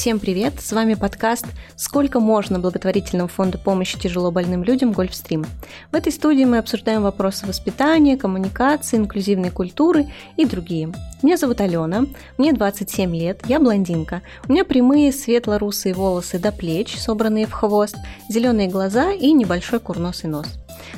Всем 0.00 0.18
привет! 0.18 0.54
С 0.62 0.72
вами 0.72 0.94
подкаст 0.94 1.44
«Сколько 1.76 2.20
можно» 2.20 2.58
благотворительного 2.58 3.28
фонда 3.28 3.58
помощи 3.58 3.98
тяжело 3.98 4.30
больным 4.30 4.64
людям 4.64 4.92
«Гольфстрим». 4.92 5.44
В 5.92 5.94
этой 5.94 6.10
студии 6.10 6.44
мы 6.44 6.56
обсуждаем 6.56 7.02
вопросы 7.02 7.44
воспитания, 7.44 8.16
коммуникации, 8.16 8.96
инклюзивной 8.96 9.50
культуры 9.50 10.10
и 10.38 10.46
другие. 10.46 10.90
Меня 11.22 11.36
зовут 11.36 11.60
Алена, 11.60 12.06
мне 12.38 12.54
27 12.54 13.14
лет, 13.14 13.42
я 13.46 13.60
блондинка. 13.60 14.22
У 14.48 14.52
меня 14.52 14.64
прямые 14.64 15.12
светло-русые 15.12 15.92
волосы 15.92 16.38
до 16.38 16.50
плеч, 16.50 16.96
собранные 16.96 17.46
в 17.46 17.52
хвост, 17.52 17.96
зеленые 18.30 18.68
глаза 18.68 19.12
и 19.12 19.32
небольшой 19.32 19.80
курносый 19.80 20.30
нос. 20.30 20.46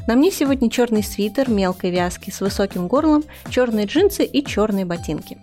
На 0.07 0.15
мне 0.15 0.31
сегодня 0.31 0.71
черный 0.71 1.03
свитер 1.03 1.51
мелкой 1.51 1.91
вязки 1.91 2.31
с 2.31 2.41
высоким 2.41 2.87
горлом, 2.87 3.25
черные 3.51 3.87
джинсы 3.87 4.25
и 4.25 4.45
черные 4.45 4.85
ботинки. 4.85 5.39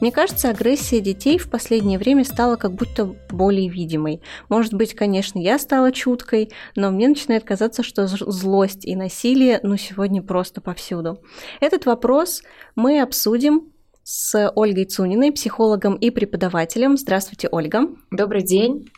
Мне 0.00 0.12
кажется, 0.12 0.50
агрессия 0.50 1.00
детей 1.00 1.38
в 1.38 1.48
последнее 1.48 1.98
время 1.98 2.24
стала 2.24 2.56
как 2.56 2.74
будто 2.74 3.06
более 3.30 3.70
видимой. 3.70 4.20
Может 4.50 4.74
быть, 4.74 4.94
конечно, 4.94 5.38
я 5.38 5.58
стала 5.58 5.90
чуткой, 5.90 6.52
но 6.74 6.90
мне 6.90 7.08
начинает 7.08 7.44
казаться, 7.44 7.82
что 7.82 8.06
злость 8.06 8.84
и 8.84 8.94
насилие, 8.94 9.58
ну, 9.62 9.78
сегодня 9.78 10.22
просто 10.22 10.60
повсюду. 10.60 11.22
Этот 11.60 11.86
вопрос 11.86 12.42
мы 12.74 13.00
обсудим 13.00 13.72
с 14.02 14.50
Ольгой 14.54 14.84
Цуниной, 14.84 15.32
психологом 15.32 15.94
и 15.94 16.10
преподавателем. 16.10 16.98
Здравствуйте, 16.98 17.48
Ольга. 17.50 17.88
Добрый 18.10 18.42
день. 18.42 18.90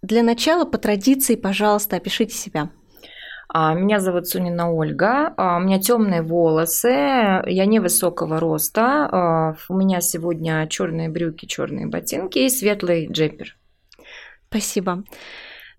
Для 0.00 0.22
начала, 0.22 0.64
по 0.64 0.78
традиции, 0.78 1.36
пожалуйста, 1.36 1.96
опишите 1.96 2.34
себя. 2.34 2.70
А, 3.54 3.74
меня 3.74 4.00
зовут 4.00 4.28
Сунина 4.28 4.72
Ольга, 4.72 5.34
а, 5.36 5.58
у 5.58 5.60
меня 5.60 5.78
темные 5.78 6.22
волосы, 6.22 6.88
я 6.88 7.66
невысокого 7.66 8.40
роста, 8.40 9.08
а, 9.12 9.56
у 9.68 9.76
меня 9.76 10.00
сегодня 10.00 10.66
черные 10.68 11.10
брюки, 11.10 11.44
черные 11.44 11.86
ботинки 11.86 12.38
и 12.38 12.48
светлый 12.48 13.08
джемпер. 13.12 13.54
Спасибо. 14.48 15.04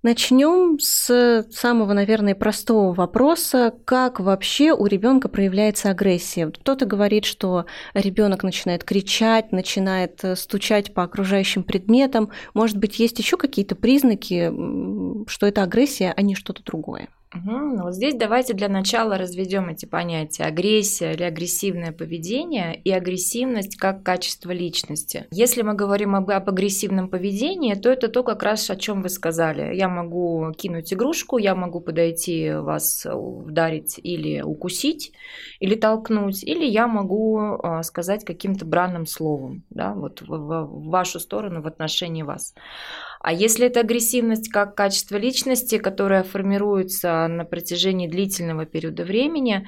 Начнем 0.04 0.78
с 0.80 1.48
самого, 1.50 1.94
наверное, 1.94 2.36
простого 2.36 2.94
вопроса, 2.94 3.74
как 3.86 4.20
вообще 4.20 4.72
у 4.72 4.86
ребенка 4.86 5.28
проявляется 5.28 5.90
агрессия. 5.90 6.52
Кто-то 6.52 6.86
говорит, 6.86 7.26
что 7.26 7.66
ребенок 7.96 8.44
начинает 8.44 8.84
кричать, 8.84 9.52
начинает 9.52 10.24
э, 10.24 10.36
стучать 10.36 10.94
по 10.94 11.02
окружающим 11.02 11.64
предметам. 11.64 12.30
Может 12.54 12.78
быть, 12.78 13.00
есть 13.00 13.18
еще 13.18 13.36
какие-то 13.36 13.76
признаки, 13.76 14.52
что 15.28 15.48
это 15.48 15.64
агрессия, 15.64 16.14
а 16.16 16.22
не 16.22 16.36
что-то 16.36 16.64
другое? 16.64 17.08
Угу. 17.34 17.82
Вот 17.84 17.96
здесь 17.96 18.16
давайте 18.16 18.54
для 18.54 18.70
начала 18.70 19.18
разведем 19.18 19.70
эти 19.70 19.86
понятия 19.86 20.44
агрессия 20.44 21.14
или 21.14 21.24
агрессивное 21.24 21.92
поведение 21.92 22.76
и 22.76 22.92
агрессивность 22.92 23.76
как 23.78 24.04
качество 24.04 24.52
личности. 24.52 25.26
Если 25.32 25.64
мы 25.64 25.74
говорим 25.74 26.16
об, 26.16 26.30
об 26.30 26.50
агрессивном 26.50 27.10
поведении, 27.10 27.74
то 27.74 27.90
это 27.90 28.08
то 28.08 28.24
как 28.24 28.44
раз 28.44 28.70
о 28.70 28.76
чем 28.76 29.02
вы 29.02 29.10
сказали. 29.10 29.76
Я 29.76 29.90
могу 29.90 30.52
кинуть 30.56 30.94
игрушку, 30.94 31.38
я 31.38 31.56
могу 31.56 31.82
подойти 31.82 32.52
вас 32.52 33.06
ударить 33.12 34.00
или 34.04 34.42
укусить, 34.42 35.12
или 35.60 35.76
толкнуть, 35.76 36.44
или 36.44 36.66
я 36.66 36.88
могу 36.88 37.40
а, 37.40 37.82
сказать 37.84 38.24
каким-то 38.24 38.66
бранным 38.66 39.06
словом, 39.06 39.64
да, 39.70 39.94
вот 39.94 40.22
в, 40.22 40.28
в, 40.28 40.66
в 40.66 40.90
вашу 40.90 41.20
сторону 41.20 41.62
в 41.62 41.68
отношении 41.68 42.24
вас. 42.24 42.54
А 43.24 43.32
если 43.32 43.68
это 43.68 43.80
агрессивность 43.80 44.50
как 44.50 44.76
качество 44.76 45.16
личности, 45.16 45.78
которая 45.78 46.24
формируется 46.24 47.26
на 47.30 47.46
протяжении 47.46 48.10
длительного 48.10 48.66
периода 48.66 49.06
времени, 49.06 49.66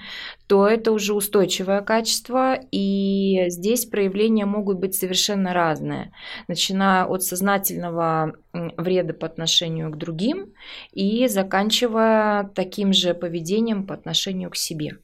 то 0.48 0.68
это 0.68 0.92
уже 0.92 1.14
устойчивое 1.14 1.80
качество, 1.80 2.60
и 2.74 3.46
здесь 3.48 3.86
проявления 3.86 4.46
могут 4.46 4.80
быть 4.80 4.94
совершенно 4.94 5.54
разные, 5.54 6.12
начиная 6.50 7.06
от 7.06 7.24
сознательного 7.24 8.34
вреда 8.52 9.14
по 9.14 9.26
отношению 9.26 9.90
к 9.90 9.98
другим 9.98 10.52
и 10.92 11.26
заканчивая 11.30 12.52
таким 12.56 12.92
же 12.92 13.14
поведением 13.14 13.88
по 13.88 13.94
отношению 13.94 14.50
к 14.50 14.58
себе. 14.58 14.98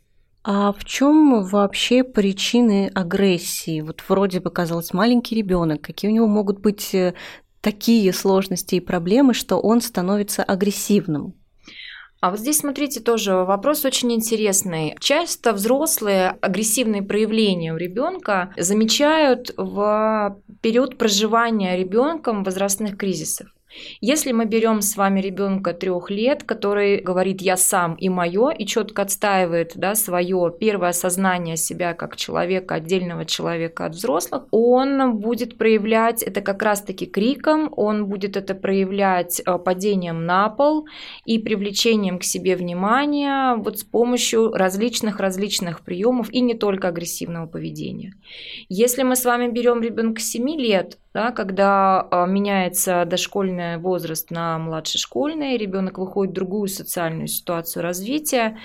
А 0.43 0.73
в 0.73 0.83
чем 0.83 1.45
вообще 1.45 2.03
причины 2.03 2.91
агрессии? 2.93 3.79
Вот 3.79 4.03
вроде 4.09 4.41
бы 4.41 4.49
казалось 4.49 4.91
маленький 4.91 5.35
ребенок, 5.35 5.81
какие 5.81 6.11
у 6.11 6.13
него 6.13 6.27
могут 6.27 6.59
быть 6.59 6.93
э, 6.93 7.13
такие 7.61 8.11
сложности 8.13 8.75
и 8.75 8.79
проблемы, 8.79 9.33
что 9.33 9.57
он 9.57 9.81
становится 9.81 10.43
агрессивным. 10.43 11.35
А 12.19 12.29
вот 12.29 12.39
здесь, 12.39 12.59
смотрите, 12.59 12.99
тоже 12.99 13.33
вопрос 13.33 13.83
очень 13.83 14.13
интересный. 14.13 14.95
Часто 14.99 15.53
взрослые 15.53 16.37
агрессивные 16.41 17.01
проявления 17.01 17.73
у 17.73 17.77
ребенка 17.77 18.53
замечают 18.57 19.51
в 19.57 20.39
период 20.61 20.99
проживания 20.99 21.75
ребенком 21.77 22.43
возрастных 22.43 22.95
кризисов. 22.95 23.47
Если 24.01 24.31
мы 24.31 24.45
берем 24.45 24.81
с 24.81 24.97
вами 24.97 25.21
ребенка 25.21 25.73
трех 25.73 26.09
лет, 26.09 26.43
который 26.43 27.01
говорит 27.01 27.41
я 27.41 27.57
сам 27.57 27.95
и 27.95 28.09
мое, 28.09 28.49
и 28.49 28.65
четко 28.65 29.03
отстаивает 29.03 29.73
да, 29.75 29.95
свое 29.95 30.53
первое 30.59 30.89
осознание 30.89 31.57
себя 31.57 31.93
как 31.93 32.15
человека, 32.15 32.75
отдельного 32.75 33.25
человека 33.25 33.85
от 33.85 33.93
взрослых, 33.93 34.43
он 34.51 35.17
будет 35.17 35.57
проявлять 35.57 36.23
это 36.23 36.41
как 36.41 36.61
раз-таки 36.61 37.05
криком, 37.05 37.71
он 37.75 38.07
будет 38.07 38.37
это 38.37 38.55
проявлять 38.55 39.41
э, 39.45 39.57
падением 39.57 40.25
на 40.25 40.49
пол 40.49 40.87
и 41.25 41.39
привлечением 41.39 42.19
к 42.19 42.23
себе 42.23 42.55
внимания 42.55 43.55
вот 43.55 43.79
с 43.79 43.83
помощью 43.83 44.51
различных-различных 44.51 45.81
приемов 45.81 46.31
и 46.31 46.41
не 46.41 46.53
только 46.53 46.89
агрессивного 46.89 47.47
поведения. 47.47 48.13
Если 48.69 49.03
мы 49.03 49.15
с 49.15 49.25
вами 49.25 49.49
берем 49.49 49.81
ребенка 49.81 50.21
7 50.21 50.49
лет, 50.57 50.97
да, 51.13 51.31
когда 51.31 52.07
а, 52.09 52.25
меняется 52.25 53.03
дошкольный 53.05 53.77
возраст 53.77 54.31
на 54.31 54.57
младшешкольный, 54.57 55.57
ребенок 55.57 55.97
выходит 55.97 56.31
в 56.31 56.35
другую 56.35 56.69
социальную 56.69 57.27
ситуацию 57.27 57.83
развития, 57.83 58.57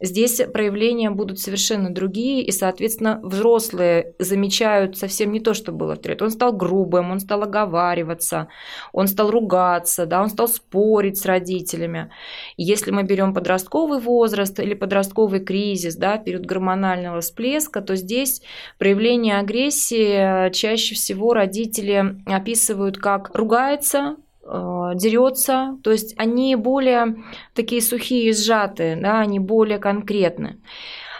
здесь 0.00 0.40
проявления 0.52 1.10
будут 1.10 1.38
совершенно 1.38 1.94
другие, 1.94 2.42
и, 2.42 2.50
соответственно, 2.50 3.20
взрослые 3.22 4.14
замечают 4.18 4.98
совсем 4.98 5.30
не 5.30 5.38
то, 5.38 5.54
что 5.54 5.70
было 5.70 5.94
в 5.94 5.98
трет. 5.98 6.22
Он 6.22 6.30
стал 6.30 6.52
грубым, 6.52 7.12
он 7.12 7.20
стал 7.20 7.44
оговариваться, 7.44 8.48
он 8.92 9.06
стал 9.06 9.30
ругаться, 9.30 10.04
да, 10.04 10.22
он 10.22 10.28
стал 10.28 10.48
спорить 10.48 11.18
с 11.18 11.26
родителями. 11.26 12.10
Если 12.56 12.90
мы 12.90 13.04
берем 13.04 13.32
подростковый 13.32 14.00
возраст 14.00 14.58
или 14.58 14.74
подростковый 14.74 15.38
кризис, 15.38 15.94
да, 15.94 16.18
период 16.18 16.46
гормонального 16.46 17.20
всплеска, 17.20 17.80
то 17.80 17.94
здесь 17.94 18.42
проявление 18.78 19.38
агрессии 19.38 20.50
чаще 20.50 20.96
всего 20.96 21.32
родители 21.32 21.91
родители 21.92 22.22
описывают 22.26 22.98
как 22.98 23.30
ругается, 23.34 24.16
э, 24.44 24.90
дерется, 24.94 25.78
то 25.82 25.90
есть 25.90 26.14
они 26.18 26.56
более 26.56 27.16
такие 27.54 27.82
сухие 27.82 28.30
и 28.30 28.32
сжатые, 28.32 28.96
да, 28.96 29.20
они 29.20 29.38
более 29.38 29.78
конкретны. 29.78 30.60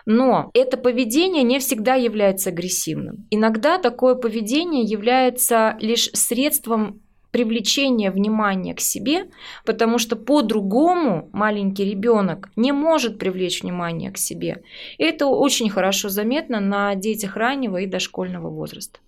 Но 0.04 0.50
это 0.52 0.76
поведение 0.76 1.44
не 1.44 1.60
всегда 1.60 1.94
является 1.94 2.50
агрессивным. 2.50 3.26
Иногда 3.30 3.78
такое 3.78 4.16
поведение 4.16 4.82
является 4.82 5.76
лишь 5.80 6.10
средством 6.12 7.00
привлечения 7.30 8.10
внимания 8.10 8.74
к 8.74 8.80
себе, 8.80 9.30
потому 9.64 9.98
что 9.98 10.16
по-другому 10.16 11.30
маленький 11.32 11.84
ребенок 11.84 12.50
не 12.56 12.72
может 12.72 13.18
привлечь 13.18 13.62
внимание 13.62 14.10
к 14.10 14.18
себе. 14.18 14.62
И 14.98 15.04
это 15.04 15.26
очень 15.26 15.70
хорошо 15.70 16.08
заметно 16.08 16.60
на 16.60 16.94
детях 16.94 17.36
раннего 17.36 17.78
и 17.78 17.86
дошкольного 17.86 18.50
возраста. 18.50 18.98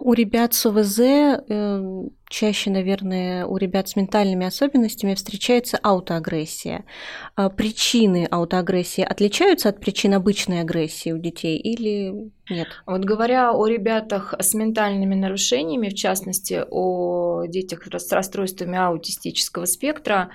У 0.00 0.12
ребят 0.12 0.54
с 0.54 0.66
ОВЗ, 0.66 1.00
э, 1.00 2.02
чаще, 2.28 2.70
наверное, 2.70 3.46
у 3.46 3.56
ребят 3.56 3.88
с 3.88 3.96
ментальными 3.96 4.46
особенностями 4.46 5.14
встречается 5.14 5.78
аутоагрессия. 5.82 6.84
А 7.34 7.48
причины 7.48 8.26
аутоагрессии 8.30 9.02
отличаются 9.02 9.68
от 9.70 9.80
причин 9.80 10.14
обычной 10.14 10.60
агрессии 10.60 11.12
у 11.12 11.18
детей 11.18 11.58
или 11.58 12.30
нет? 12.50 12.68
Вот 12.86 13.04
говоря 13.04 13.52
о 13.52 13.66
ребятах 13.66 14.34
с 14.38 14.54
ментальными 14.54 15.14
нарушениями, 15.14 15.88
в 15.88 15.94
частности, 15.94 16.64
о 16.70 17.44
детях 17.46 17.86
с 17.92 18.12
расстройствами 18.12 18.78
аутистического 18.78 19.64
спектра, 19.64 20.30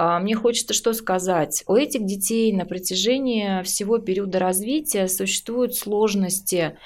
а, 0.00 0.20
мне 0.20 0.36
хочется 0.36 0.74
что 0.74 0.92
сказать. 0.92 1.64
У 1.66 1.74
этих 1.74 2.06
детей 2.06 2.52
на 2.52 2.64
протяжении 2.64 3.64
всего 3.64 3.98
периода 3.98 4.38
развития 4.38 5.08
существуют 5.08 5.74
сложности 5.74 6.78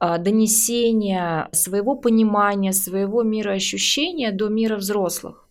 донесения 0.00 1.48
своего 1.52 1.94
понимания, 1.94 2.72
своего 2.72 3.22
мироощущения 3.22 4.32
до 4.32 4.48
мира 4.48 4.76
взрослых. 4.76 5.48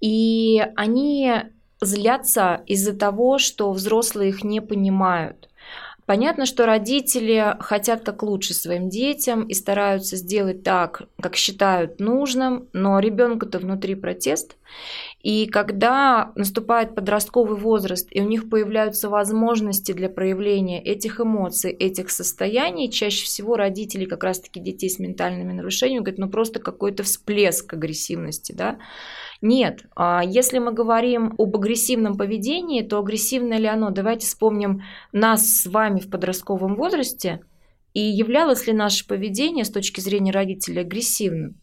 И 0.00 0.64
они 0.76 1.32
злятся 1.80 2.62
из-за 2.66 2.96
того, 2.96 3.38
что 3.38 3.72
взрослые 3.72 4.30
их 4.30 4.44
не 4.44 4.60
понимают. 4.60 5.48
Понятно, 6.06 6.44
что 6.44 6.66
родители 6.66 7.54
хотят 7.60 8.02
как 8.02 8.24
лучше 8.24 8.52
своим 8.52 8.88
детям 8.88 9.44
и 9.44 9.54
стараются 9.54 10.16
сделать 10.16 10.64
так, 10.64 11.02
как 11.20 11.36
считают 11.36 12.00
нужным, 12.00 12.68
но 12.72 12.98
ребенку-то 12.98 13.60
внутри 13.60 13.94
протест. 13.94 14.56
И 15.22 15.46
когда 15.46 16.32
наступает 16.34 16.94
подростковый 16.94 17.58
возраст, 17.58 18.08
и 18.10 18.22
у 18.22 18.24
них 18.24 18.48
появляются 18.48 19.10
возможности 19.10 19.92
для 19.92 20.08
проявления 20.08 20.82
этих 20.82 21.20
эмоций, 21.20 21.72
этих 21.72 22.10
состояний, 22.10 22.90
чаще 22.90 23.26
всего 23.26 23.56
родители 23.56 24.06
как 24.06 24.24
раз-таки 24.24 24.60
детей 24.60 24.88
с 24.88 24.98
ментальными 24.98 25.52
нарушениями 25.52 26.04
говорят, 26.04 26.18
ну 26.18 26.30
просто 26.30 26.58
какой-то 26.58 27.02
всплеск 27.02 27.74
агрессивности, 27.74 28.52
да, 28.52 28.78
нет, 29.42 29.84
а 29.94 30.22
если 30.24 30.58
мы 30.58 30.72
говорим 30.72 31.34
об 31.38 31.54
агрессивном 31.54 32.16
поведении, 32.16 32.82
то 32.82 32.98
агрессивное 32.98 33.58
ли 33.58 33.66
оно? 33.66 33.90
Давайте 33.90 34.26
вспомним 34.26 34.82
нас 35.12 35.60
с 35.60 35.66
вами 35.66 36.00
в 36.00 36.10
подростковом 36.10 36.76
возрасте 36.76 37.40
и 37.92 38.00
являлось 38.00 38.66
ли 38.66 38.72
наше 38.72 39.06
поведение 39.06 39.64
с 39.64 39.70
точки 39.70 40.00
зрения 40.00 40.32
родителей 40.32 40.80
агрессивным. 40.80 41.56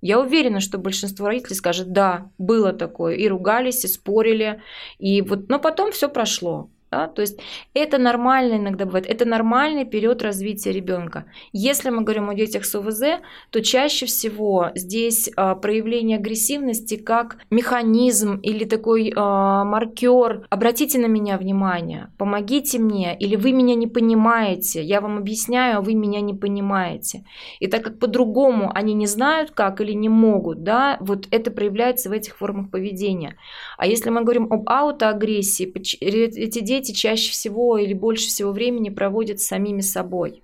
Я 0.00 0.20
уверена, 0.20 0.60
что 0.60 0.78
большинство 0.78 1.26
родителей 1.26 1.56
скажет, 1.56 1.92
да, 1.92 2.30
было 2.38 2.72
такое, 2.72 3.16
и 3.16 3.28
ругались, 3.28 3.84
и 3.84 3.88
спорили, 3.88 4.62
и 4.98 5.22
вот, 5.22 5.48
но 5.48 5.58
потом 5.58 5.90
все 5.92 6.08
прошло. 6.08 6.70
Да? 6.90 7.06
То 7.08 7.22
есть 7.22 7.38
это 7.74 7.98
нормально 7.98 8.56
иногда 8.56 8.86
бывает, 8.86 9.06
это 9.06 9.24
нормальный 9.24 9.84
период 9.84 10.22
развития 10.22 10.72
ребенка. 10.72 11.26
Если 11.52 11.90
мы 11.90 12.02
говорим 12.02 12.30
о 12.30 12.34
детях 12.34 12.64
с 12.64 12.74
ОВЗ, 12.74 13.20
то 13.50 13.62
чаще 13.62 14.06
всего 14.06 14.70
здесь 14.74 15.30
а, 15.36 15.54
проявление 15.54 16.18
агрессивности 16.18 16.96
как 16.96 17.38
механизм 17.50 18.36
или 18.36 18.64
такой 18.64 19.12
а, 19.14 19.64
маркер. 19.64 20.46
Обратите 20.50 20.98
на 20.98 21.06
меня 21.06 21.36
внимание, 21.36 22.10
помогите 22.16 22.78
мне, 22.78 23.16
или 23.18 23.36
вы 23.36 23.52
меня 23.52 23.74
не 23.74 23.86
понимаете, 23.86 24.82
я 24.82 25.00
вам 25.00 25.18
объясняю, 25.18 25.78
а 25.78 25.80
вы 25.80 25.94
меня 25.94 26.20
не 26.20 26.34
понимаете. 26.34 27.24
И 27.60 27.66
так 27.66 27.82
как 27.82 27.98
по-другому 27.98 28.70
они 28.74 28.94
не 28.94 29.06
знают 29.06 29.50
как 29.50 29.80
или 29.80 29.92
не 29.92 30.08
могут, 30.08 30.62
да, 30.62 30.96
вот 31.00 31.28
это 31.30 31.50
проявляется 31.50 32.08
в 32.08 32.12
этих 32.12 32.36
формах 32.36 32.70
поведения. 32.70 33.36
А 33.76 33.86
если 33.86 34.10
мы 34.10 34.22
говорим 34.22 34.50
об 34.50 34.68
аутоагрессии, 34.68 35.66
эти 36.00 36.60
дети 36.60 36.77
дети 36.78 36.92
чаще 36.92 37.32
всего 37.32 37.78
или 37.78 37.92
больше 37.92 38.28
всего 38.28 38.52
времени 38.52 38.90
проводят 38.90 39.40
с 39.40 39.46
самими 39.46 39.80
собой. 39.80 40.42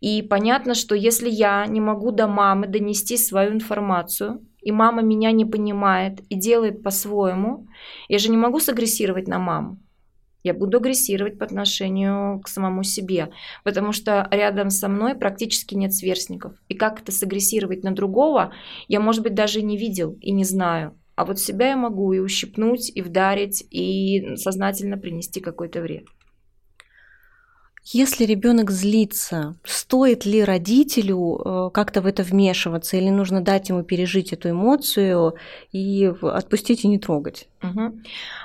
И 0.00 0.22
понятно, 0.22 0.74
что 0.74 0.94
если 0.94 1.28
я 1.28 1.66
не 1.66 1.80
могу 1.80 2.12
до 2.12 2.28
мамы 2.28 2.68
донести 2.68 3.16
свою 3.16 3.52
информацию, 3.52 4.40
и 4.62 4.70
мама 4.70 5.02
меня 5.02 5.32
не 5.32 5.44
понимает 5.44 6.20
и 6.28 6.36
делает 6.36 6.82
по-своему, 6.82 7.66
я 8.08 8.18
же 8.18 8.30
не 8.30 8.36
могу 8.36 8.60
сагрессировать 8.60 9.26
на 9.26 9.38
маму. 9.38 9.78
Я 10.44 10.54
буду 10.54 10.78
агрессировать 10.78 11.38
по 11.38 11.44
отношению 11.44 12.40
к 12.40 12.48
самому 12.48 12.84
себе, 12.84 13.30
потому 13.64 13.92
что 13.92 14.28
рядом 14.30 14.70
со 14.70 14.88
мной 14.88 15.14
практически 15.14 15.74
нет 15.74 15.92
сверстников. 15.92 16.52
И 16.68 16.74
как 16.74 17.00
это 17.00 17.10
сагрессировать 17.10 17.82
на 17.82 17.90
другого, 17.90 18.52
я, 18.86 19.00
может 19.00 19.22
быть, 19.22 19.34
даже 19.34 19.62
не 19.62 19.76
видел 19.76 20.16
и 20.20 20.30
не 20.30 20.44
знаю. 20.44 20.97
А 21.18 21.24
вот 21.24 21.40
себя 21.40 21.70
я 21.70 21.76
могу 21.76 22.12
и 22.12 22.20
ущипнуть, 22.20 22.92
и 22.94 23.02
вдарить, 23.02 23.66
и 23.72 24.36
сознательно 24.36 24.96
принести 24.96 25.40
какой-то 25.40 25.80
вред. 25.80 26.04
Если 27.90 28.24
ребенок 28.24 28.70
злится, 28.70 29.56
стоит 29.64 30.26
ли 30.26 30.44
родителю 30.44 31.40
э, 31.42 31.70
как-то 31.72 32.02
в 32.02 32.06
это 32.06 32.22
вмешиваться, 32.22 32.98
или 32.98 33.08
нужно 33.08 33.40
дать 33.40 33.70
ему 33.70 33.82
пережить 33.82 34.34
эту 34.34 34.50
эмоцию 34.50 35.36
и 35.72 36.12
отпустить 36.20 36.84
и 36.84 36.88
не 36.88 36.98
трогать? 36.98 37.48
Угу. 37.62 37.98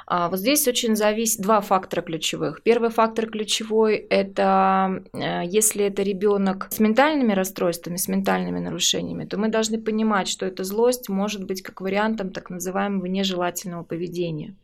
А, 0.07 0.29
вот 0.29 0.39
здесь 0.39 0.67
очень 0.67 0.95
зависит 0.95 1.41
два 1.41 1.59
фактора 1.59 2.01
ключевых. 2.01 2.63
Первый 2.63 2.89
фактор 2.89 3.27
ключевой– 3.29 3.95
это 4.09 5.03
э, 5.13 5.41
если 5.45 5.85
это 5.85 6.03
ребенок 6.03 6.67
с 6.71 6.79
ментальными 6.79 7.33
расстройствами, 7.33 7.97
с 7.97 8.07
ментальными 8.07 8.59
нарушениями, 8.59 9.25
то 9.25 9.37
мы 9.37 9.49
должны 9.49 9.77
понимать, 9.77 10.29
что 10.29 10.45
эта 10.45 10.63
злость 10.63 11.09
может 11.09 11.43
быть 11.43 11.61
как 11.61 11.81
вариантом 11.81 12.31
так 12.31 12.49
называемого 12.49 13.05
нежелательного 13.05 13.83
поведения. 13.83 14.55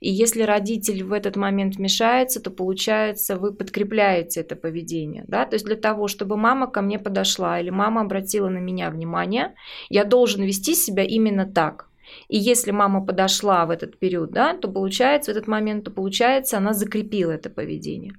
И 0.00 0.10
если 0.10 0.42
родитель 0.42 1.04
в 1.04 1.12
этот 1.12 1.36
момент 1.36 1.76
вмешается, 1.76 2.40
то 2.40 2.50
получается 2.50 3.36
вы 3.36 3.52
подкрепляете 3.52 4.21
это 4.40 4.56
поведение. 4.56 5.24
Да? 5.28 5.44
То 5.44 5.54
есть 5.54 5.64
для 5.64 5.76
того, 5.76 6.08
чтобы 6.08 6.36
мама 6.36 6.66
ко 6.66 6.82
мне 6.82 6.98
подошла 6.98 7.60
или 7.60 7.70
мама 7.70 8.00
обратила 8.00 8.48
на 8.48 8.58
меня 8.58 8.90
внимание, 8.90 9.54
я 9.90 10.04
должен 10.04 10.42
вести 10.42 10.74
себя 10.74 11.04
именно 11.04 11.46
так. 11.46 11.88
И 12.32 12.38
если 12.38 12.70
мама 12.70 13.04
подошла 13.04 13.66
в 13.66 13.70
этот 13.70 13.98
период, 13.98 14.30
да, 14.30 14.56
то 14.56 14.66
получается, 14.66 15.30
в 15.32 15.36
этот 15.36 15.48
момент, 15.48 15.84
то 15.84 15.90
получается, 15.90 16.56
она 16.56 16.72
закрепила 16.72 17.32
это 17.32 17.50
поведение. 17.50 18.14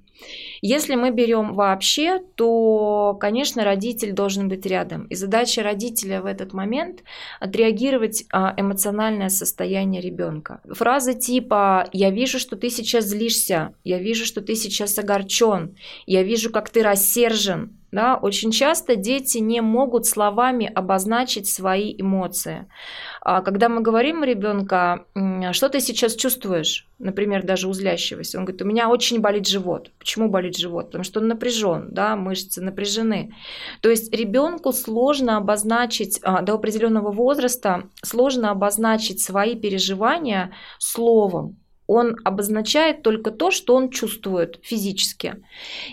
Если 0.62 0.94
мы 0.94 1.10
берем 1.10 1.54
вообще, 1.54 2.20
то, 2.36 3.16
конечно, 3.20 3.64
родитель 3.64 4.12
должен 4.12 4.48
быть 4.48 4.66
рядом. 4.66 5.06
И 5.06 5.16
задача 5.16 5.64
родителя 5.64 6.22
в 6.22 6.26
этот 6.26 6.52
момент 6.52 7.02
отреагировать 7.40 8.24
а, 8.32 8.54
эмоциональное 8.56 9.30
состояние 9.30 10.00
ребенка. 10.00 10.60
Фразы 10.70 11.14
типа 11.14 11.88
«я 11.92 12.10
вижу, 12.10 12.38
что 12.38 12.54
ты 12.54 12.70
сейчас 12.70 13.06
злишься», 13.06 13.74
«я 13.82 13.98
вижу, 13.98 14.24
что 14.26 14.42
ты 14.42 14.54
сейчас 14.54 14.96
огорчен», 14.96 15.74
«я 16.06 16.22
вижу, 16.22 16.50
как 16.50 16.70
ты 16.70 16.84
рассержен», 16.84 17.76
да, 17.94 18.16
очень 18.16 18.50
часто 18.50 18.96
дети 18.96 19.38
не 19.38 19.60
могут 19.60 20.06
словами 20.06 20.70
обозначить 20.74 21.48
свои 21.48 21.94
эмоции. 21.96 22.66
А 23.20 23.40
когда 23.40 23.68
мы 23.68 23.82
говорим 23.82 24.24
ребенка, 24.24 25.06
что 25.52 25.68
ты 25.68 25.80
сейчас 25.80 26.16
чувствуешь, 26.16 26.88
например, 26.98 27.44
даже 27.44 27.68
у 27.68 27.70
он 27.70 28.44
говорит, 28.44 28.62
у 28.62 28.64
меня 28.66 28.88
очень 28.88 29.20
болит 29.20 29.46
живот. 29.46 29.90
Почему 29.98 30.28
болит 30.28 30.56
живот? 30.56 30.86
Потому 30.86 31.04
что 31.04 31.20
он 31.20 31.28
напряжен, 31.28 31.88
да, 31.92 32.16
мышцы 32.16 32.60
напряжены. 32.60 33.34
То 33.80 33.90
есть 33.90 34.12
ребенку 34.12 34.72
сложно 34.72 35.36
обозначить 35.36 36.18
а, 36.22 36.42
до 36.42 36.54
определенного 36.54 37.12
возраста, 37.12 37.84
сложно 38.02 38.50
обозначить 38.50 39.20
свои 39.20 39.54
переживания 39.54 40.52
словом 40.78 41.56
он 41.86 42.16
обозначает 42.24 43.02
только 43.02 43.30
то, 43.30 43.50
что 43.50 43.74
он 43.74 43.90
чувствует 43.90 44.58
физически. 44.62 45.42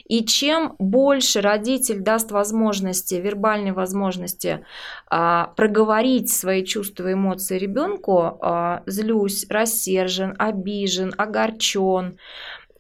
И 0.08 0.24
чем 0.24 0.76
больше 0.80 1.42
родитель 1.42 2.00
даст 2.00 2.32
возможности, 2.32 3.16
вербальной 3.16 3.72
возможности 3.72 4.66
а, 5.10 5.48
проговорить 5.58 6.32
свои 6.32 6.64
чувства 6.64 7.10
и 7.10 7.14
эмоции 7.14 7.58
ребенку, 7.58 8.38
а, 8.42 8.84
злюсь, 8.86 9.46
рассержен, 9.50 10.36
обижен, 10.38 11.14
огорчен, 11.18 12.18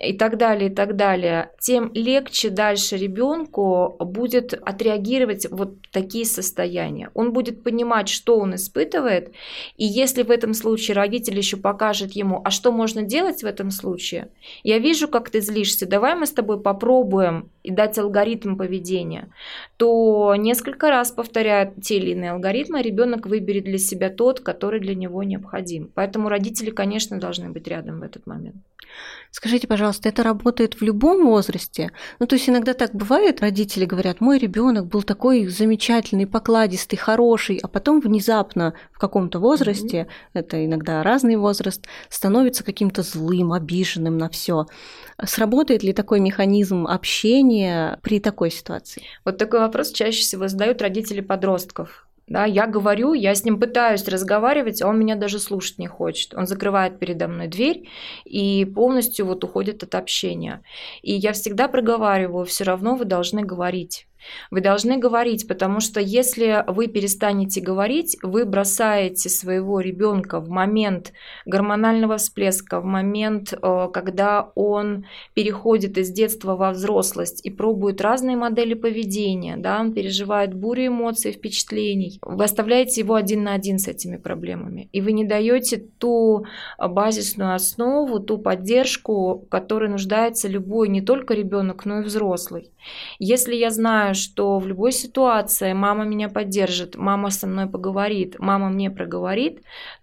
и 0.01 0.13
так 0.13 0.37
далее, 0.37 0.69
и 0.69 0.73
так 0.73 0.95
далее, 0.95 1.51
тем 1.59 1.91
легче 1.93 2.49
дальше 2.49 2.97
ребенку 2.97 3.95
будет 3.99 4.53
отреагировать 4.53 5.47
вот 5.51 5.75
такие 5.91 6.25
состояния. 6.25 7.11
Он 7.13 7.33
будет 7.33 7.63
понимать, 7.63 8.09
что 8.09 8.37
он 8.39 8.55
испытывает, 8.55 9.31
и 9.77 9.85
если 9.85 10.23
в 10.23 10.31
этом 10.31 10.53
случае 10.53 10.95
родитель 10.95 11.37
еще 11.37 11.57
покажет 11.57 12.13
ему, 12.13 12.41
а 12.43 12.49
что 12.49 12.71
можно 12.71 13.03
делать 13.03 13.43
в 13.43 13.45
этом 13.45 13.69
случае, 13.69 14.29
я 14.63 14.79
вижу, 14.79 15.07
как 15.07 15.29
ты 15.29 15.39
злишься, 15.41 15.85
давай 15.85 16.15
мы 16.15 16.25
с 16.25 16.31
тобой 16.31 16.59
попробуем 16.59 17.49
и 17.63 17.71
дать 17.71 17.97
алгоритм 17.99 18.55
поведения, 18.55 19.29
то 19.77 20.35
несколько 20.35 20.89
раз 20.89 21.11
повторяя 21.11 21.73
те 21.81 21.97
или 21.97 22.11
иные 22.11 22.31
алгоритмы, 22.31 22.81
ребенок 22.81 23.27
выберет 23.27 23.65
для 23.65 23.77
себя 23.77 24.09
тот, 24.09 24.39
который 24.39 24.79
для 24.79 24.95
него 24.95 25.21
необходим. 25.23 25.91
Поэтому 25.93 26.29
родители, 26.29 26.71
конечно, 26.71 27.19
должны 27.19 27.49
быть 27.49 27.67
рядом 27.67 27.99
в 27.99 28.03
этот 28.03 28.25
момент. 28.25 28.55
Скажите, 29.31 29.65
пожалуйста, 29.65 29.90
это 30.05 30.23
работает 30.23 30.75
в 30.75 30.81
любом 30.81 31.25
возрасте? 31.25 31.91
Ну, 32.19 32.27
то 32.27 32.35
есть 32.35 32.49
иногда 32.49 32.73
так 32.73 32.93
бывает, 32.93 33.41
родители 33.41 33.85
говорят, 33.85 34.21
мой 34.21 34.37
ребенок 34.37 34.87
был 34.87 35.03
такой 35.03 35.47
замечательный, 35.47 36.27
покладистый, 36.27 36.97
хороший, 36.97 37.59
а 37.61 37.67
потом 37.67 37.99
внезапно 37.99 38.73
в 38.91 38.99
каком-то 38.99 39.39
возрасте, 39.39 39.97
mm-hmm. 39.97 40.29
это 40.33 40.65
иногда 40.65 41.03
разный 41.03 41.35
возраст, 41.35 41.85
становится 42.09 42.63
каким-то 42.63 43.03
злым, 43.03 43.53
обиженным 43.53 44.17
на 44.17 44.29
все. 44.29 44.65
Сработает 45.23 45.83
ли 45.83 45.93
такой 45.93 46.19
механизм 46.19 46.87
общения 46.87 47.99
при 48.01 48.19
такой 48.19 48.51
ситуации? 48.51 49.03
Вот 49.25 49.37
такой 49.37 49.59
вопрос 49.59 49.91
чаще 49.91 50.21
всего 50.21 50.47
задают 50.47 50.81
родители 50.81 51.21
подростков. 51.21 52.07
Да, 52.27 52.45
я 52.45 52.65
говорю, 52.65 53.13
я 53.13 53.35
с 53.35 53.43
ним 53.43 53.59
пытаюсь 53.59 54.07
разговаривать, 54.07 54.81
а 54.81 54.87
он 54.87 54.97
меня 54.99 55.15
даже 55.15 55.39
слушать 55.39 55.79
не 55.79 55.87
хочет. 55.87 56.33
Он 56.33 56.47
закрывает 56.47 56.97
передо 56.97 57.27
мной 57.27 57.47
дверь 57.47 57.89
и 58.23 58.63
полностью 58.65 59.25
вот 59.25 59.43
уходит 59.43 59.83
от 59.83 59.95
общения. 59.95 60.63
И 61.01 61.13
я 61.13 61.33
всегда 61.33 61.67
проговариваю, 61.67 62.45
все 62.45 62.63
равно 62.63 62.95
вы 62.95 63.05
должны 63.05 63.41
говорить. 63.41 64.07
Вы 64.49 64.61
должны 64.61 64.97
говорить, 64.97 65.47
потому 65.47 65.79
что 65.79 65.99
если 65.99 66.63
вы 66.67 66.87
перестанете 66.87 67.61
говорить, 67.61 68.17
вы 68.21 68.45
бросаете 68.45 69.29
своего 69.29 69.79
ребенка 69.79 70.39
в 70.39 70.49
момент 70.49 71.13
гормонального 71.45 72.17
всплеска, 72.17 72.79
в 72.79 72.85
момент, 72.85 73.53
э, 73.53 73.89
когда 73.93 74.51
он 74.55 75.05
переходит 75.33 75.97
из 75.97 76.11
детства 76.11 76.55
во 76.55 76.71
взрослость 76.71 77.45
и 77.45 77.49
пробует 77.49 78.01
разные 78.01 78.35
модели 78.35 78.73
поведения, 78.73 79.57
да, 79.57 79.79
он 79.79 79.93
переживает 79.93 80.53
бурю 80.53 80.87
эмоций, 80.87 81.31
впечатлений. 81.31 82.19
Вы 82.21 82.43
оставляете 82.43 83.01
его 83.01 83.15
один 83.15 83.43
на 83.43 83.53
один 83.53 83.79
с 83.79 83.87
этими 83.87 84.17
проблемами, 84.17 84.89
и 84.91 85.01
вы 85.01 85.11
не 85.11 85.25
даете 85.25 85.77
ту 85.77 86.45
базисную 86.77 87.55
основу, 87.55 88.19
ту 88.19 88.37
поддержку, 88.37 89.45
которой 89.49 89.89
нуждается 89.89 90.47
любой 90.47 90.89
не 90.89 91.01
только 91.01 91.33
ребенок, 91.33 91.85
но 91.85 91.99
и 91.99 92.03
взрослый. 92.03 92.71
Если 93.19 93.55
я 93.55 93.69
знаю, 93.69 94.15
что 94.15 94.59
в 94.59 94.67
любой 94.67 94.91
ситуации 94.91 95.73
мама 95.73 96.05
меня 96.05 96.29
поддержит, 96.29 96.95
мама 96.95 97.29
со 97.29 97.47
мной 97.47 97.67
поговорит, 97.67 98.35
мама 98.39 98.69
мне 98.69 98.89
проговорит, 98.89 99.61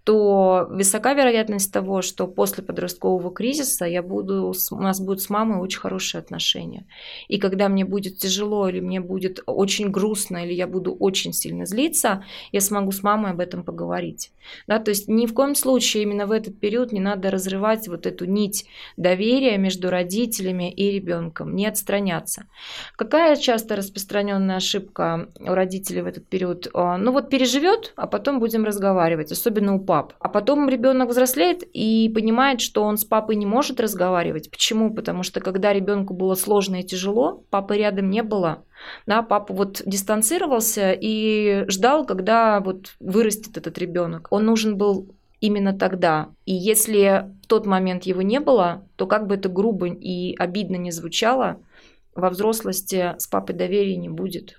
то 0.09 0.65
высока 0.71 1.13
вероятность 1.13 1.71
того, 1.71 2.01
что 2.01 2.25
после 2.25 2.63
подросткового 2.63 3.31
кризиса 3.31 3.85
я 3.85 4.01
буду, 4.01 4.55
у 4.71 4.81
нас 4.81 4.99
будет 4.99 5.21
с 5.21 5.29
мамой 5.29 5.59
очень 5.59 5.79
хорошие 5.79 6.17
отношения. 6.17 6.87
И 7.27 7.37
когда 7.37 7.69
мне 7.69 7.85
будет 7.85 8.17
тяжело 8.17 8.67
или 8.67 8.79
мне 8.79 9.01
будет 9.01 9.43
очень 9.45 9.89
грустно, 9.91 10.43
или 10.43 10.53
я 10.53 10.65
буду 10.65 10.95
очень 10.95 11.31
сильно 11.31 11.67
злиться, 11.67 12.23
я 12.51 12.59
смогу 12.59 12.91
с 12.91 13.03
мамой 13.03 13.33
об 13.33 13.39
этом 13.39 13.63
поговорить. 13.63 14.31
Да, 14.65 14.79
то 14.79 14.89
есть 14.89 15.07
ни 15.07 15.27
в 15.27 15.33
коем 15.35 15.53
случае 15.53 16.01
именно 16.01 16.25
в 16.25 16.31
этот 16.31 16.59
период 16.59 16.91
не 16.91 16.99
надо 16.99 17.29
разрывать 17.29 17.87
вот 17.87 18.07
эту 18.07 18.25
нить 18.25 18.65
доверия 18.97 19.59
между 19.59 19.91
родителями 19.91 20.71
и 20.71 20.89
ребенком, 20.89 21.55
не 21.55 21.67
отстраняться. 21.67 22.45
Какая 22.95 23.35
часто 23.35 23.75
распространенная 23.75 24.55
ошибка 24.55 25.29
у 25.39 25.53
родителей 25.53 26.01
в 26.01 26.07
этот 26.07 26.25
период? 26.25 26.67
А, 26.73 26.97
ну 26.97 27.11
вот 27.11 27.29
переживет, 27.29 27.93
а 27.95 28.07
потом 28.07 28.39
будем 28.39 28.65
разговаривать, 28.65 29.31
особенно 29.31 29.75
у 29.75 29.79
пап. 29.99 30.13
А 30.19 30.29
потом 30.29 30.69
ребенок 30.69 31.09
взрослеет 31.09 31.63
и 31.73 32.11
понимает, 32.13 32.61
что 32.61 32.83
он 32.83 32.97
с 32.97 33.05
папой 33.05 33.35
не 33.35 33.45
может 33.45 33.79
разговаривать. 33.79 34.49
Почему? 34.49 34.93
Потому 34.93 35.23
что 35.23 35.41
когда 35.41 35.73
ребенку 35.73 36.13
было 36.13 36.35
сложно 36.35 36.77
и 36.77 36.83
тяжело, 36.83 37.43
папы 37.49 37.77
рядом 37.77 38.09
не 38.09 38.23
было. 38.23 38.63
Да, 39.05 39.21
папа 39.21 39.53
вот 39.53 39.81
дистанцировался 39.85 40.91
и 40.91 41.65
ждал, 41.67 42.05
когда 42.05 42.59
вот 42.61 42.95
вырастет 42.99 43.57
этот 43.57 43.77
ребенок. 43.77 44.27
Он 44.31 44.45
нужен 44.45 44.77
был 44.77 45.09
именно 45.41 45.73
тогда. 45.73 46.29
И 46.45 46.53
если 46.53 47.25
в 47.43 47.47
тот 47.47 47.65
момент 47.65 48.03
его 48.03 48.21
не 48.21 48.39
было, 48.39 48.87
то 48.95 49.05
как 49.05 49.27
бы 49.27 49.35
это 49.35 49.49
грубо 49.49 49.87
и 49.87 50.35
обидно 50.35 50.75
не 50.75 50.91
звучало, 50.91 51.59
во 52.15 52.29
взрослости 52.29 53.15
с 53.17 53.27
папой 53.27 53.55
доверия 53.55 53.95
не 53.95 54.09
будет. 54.09 54.58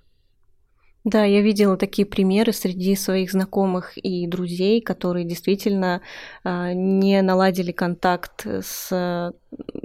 Да, 1.05 1.25
я 1.25 1.41
видела 1.41 1.79
такие 1.79 2.05
примеры 2.07 2.53
среди 2.53 2.95
своих 2.95 3.33
знакомых 3.33 3.97
и 3.97 4.27
друзей, 4.27 4.83
которые 4.83 5.25
действительно 5.25 6.03
э, 6.45 6.73
не 6.75 7.23
наладили 7.23 7.73
контакт 7.73 8.47
с 8.47 9.33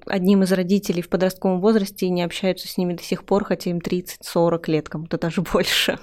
одним 0.05 0.43
из 0.43 0.51
родителей 0.51 1.01
в 1.01 1.09
подростковом 1.09 1.61
возрасте 1.61 2.07
и 2.07 2.09
не 2.09 2.23
общаются 2.23 2.67
с 2.67 2.77
ними 2.77 2.95
до 2.95 3.03
сих 3.03 3.23
пор, 3.23 3.45
хотя 3.45 3.69
им 3.69 3.77
30-40 3.77 4.63
лет, 4.69 4.89
кому-то 4.89 5.17
даже 5.17 5.41
больше. 5.53 5.99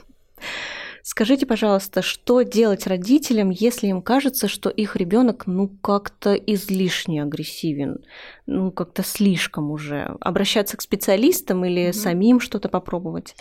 Скажите, 1.04 1.46
пожалуйста, 1.46 2.00
что 2.00 2.42
делать 2.42 2.86
родителям, 2.86 3.50
если 3.50 3.88
им 3.88 4.02
кажется, 4.02 4.46
что 4.46 4.70
их 4.70 4.94
ребенок 4.94 5.48
ну 5.48 5.68
как-то 5.68 6.34
излишне 6.34 7.24
агрессивен, 7.24 8.04
ну 8.46 8.70
как-то 8.70 9.02
слишком 9.02 9.72
уже? 9.72 10.16
Обращаться 10.20 10.76
к 10.76 10.80
специалистам 10.80 11.64
или 11.64 11.88
угу. 11.88 11.92
самим 11.92 12.40
что-то 12.40 12.68
попробовать? 12.68 13.34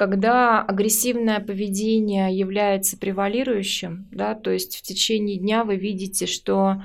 Когда 0.00 0.62
агрессивное 0.62 1.40
поведение 1.40 2.34
является 2.34 2.96
превалирующим, 2.96 4.08
да, 4.10 4.34
то 4.34 4.50
есть 4.50 4.78
в 4.78 4.80
течение 4.80 5.36
дня 5.36 5.62
вы 5.62 5.76
видите, 5.76 6.24
что 6.24 6.80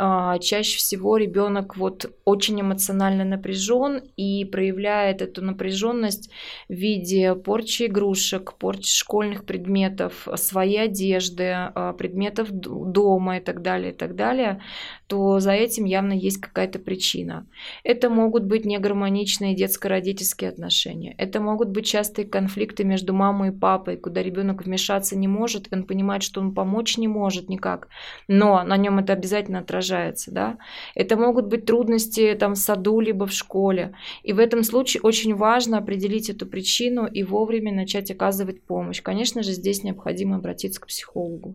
а, 0.00 0.38
чаще 0.38 0.76
всего 0.76 1.16
ребенок 1.16 1.78
вот 1.78 2.12
очень 2.26 2.60
эмоционально 2.60 3.24
напряжен 3.24 4.02
и 4.16 4.44
проявляет 4.44 5.22
эту 5.22 5.42
напряженность 5.42 6.30
в 6.68 6.74
виде 6.74 7.34
порчи 7.34 7.86
игрушек, 7.86 8.52
порчи 8.58 8.94
школьных 8.94 9.46
предметов, 9.46 10.28
своей 10.36 10.82
одежды, 10.82 11.52
а, 11.52 11.94
предметов 11.94 12.48
дома 12.50 13.38
и 13.38 13.40
так 13.40 13.62
далее, 13.62 13.92
и 13.92 13.96
так 13.96 14.14
далее, 14.14 14.60
то 15.06 15.40
за 15.40 15.52
этим 15.52 15.86
явно 15.86 16.12
есть 16.12 16.38
какая-то 16.38 16.78
причина. 16.78 17.46
Это 17.82 18.10
могут 18.10 18.44
быть 18.44 18.66
негармоничные 18.66 19.56
детско-родительские 19.56 20.50
отношения, 20.50 21.14
это 21.16 21.40
могут 21.40 21.70
быть 21.70 21.86
частые 21.86 22.26
конфликты 22.28 22.57
между 22.84 23.12
мамой 23.12 23.48
и 23.48 23.52
папой, 23.52 23.96
куда 23.96 24.22
ребенок 24.22 24.64
вмешаться 24.64 25.16
не 25.16 25.28
может, 25.28 25.68
он 25.72 25.84
понимает, 25.84 26.22
что 26.22 26.40
он 26.40 26.54
помочь 26.54 26.98
не 26.98 27.08
может 27.08 27.48
никак, 27.48 27.88
но 28.26 28.62
на 28.64 28.76
нем 28.76 28.98
это 28.98 29.12
обязательно 29.12 29.60
отражается, 29.60 30.30
да. 30.30 30.58
Это 30.94 31.16
могут 31.16 31.46
быть 31.46 31.66
трудности 31.66 32.36
там 32.38 32.54
в 32.54 32.58
саду 32.58 33.00
либо 33.00 33.26
в 33.26 33.32
школе. 33.32 33.94
И 34.22 34.32
в 34.32 34.38
этом 34.38 34.62
случае 34.62 35.02
очень 35.02 35.34
важно 35.34 35.78
определить 35.78 36.30
эту 36.30 36.46
причину 36.46 37.06
и 37.06 37.22
вовремя 37.22 37.72
начать 37.72 38.10
оказывать 38.10 38.62
помощь. 38.62 39.02
Конечно 39.02 39.42
же, 39.42 39.52
здесь 39.52 39.84
необходимо 39.84 40.36
обратиться 40.36 40.80
к 40.80 40.86
психологу. 40.86 41.54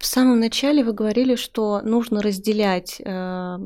В 0.00 0.06
самом 0.06 0.40
начале 0.40 0.82
вы 0.82 0.94
говорили, 0.94 1.34
что 1.34 1.82
нужно 1.82 2.22
разделять 2.22 3.02
э, 3.04 3.58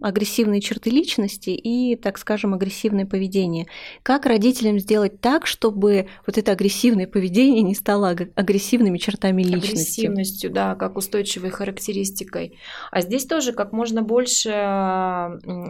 агрессивные 0.00 0.60
черты 0.60 0.90
личности 0.90 1.50
и, 1.50 1.94
так 1.94 2.18
скажем, 2.18 2.54
агрессивное 2.54 3.06
поведение. 3.06 3.68
Как 4.02 4.26
родителям 4.26 4.80
сделать 4.80 5.20
так, 5.20 5.46
чтобы 5.46 6.08
вот 6.26 6.38
это 6.38 6.50
агрессивное 6.50 7.06
поведение 7.06 7.62
не 7.62 7.76
стало 7.76 8.08
агрессивными 8.08 8.98
чертами 8.98 9.44
личности? 9.44 10.00
Агрессивностью, 10.00 10.50
да, 10.50 10.74
как 10.74 10.96
устойчивой 10.96 11.50
характеристикой. 11.50 12.58
А 12.90 13.00
здесь 13.00 13.24
тоже 13.24 13.52
как 13.52 13.72
можно 13.72 14.02
больше 14.02 14.50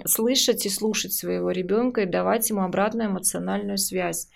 слышать 0.06 0.64
и 0.64 0.70
слушать 0.70 1.12
своего 1.12 1.50
ребенка 1.50 2.00
и 2.00 2.06
давать 2.06 2.48
ему 2.48 2.62
обратную 2.62 3.10
эмоциональную 3.10 3.76
связь. 3.76 4.28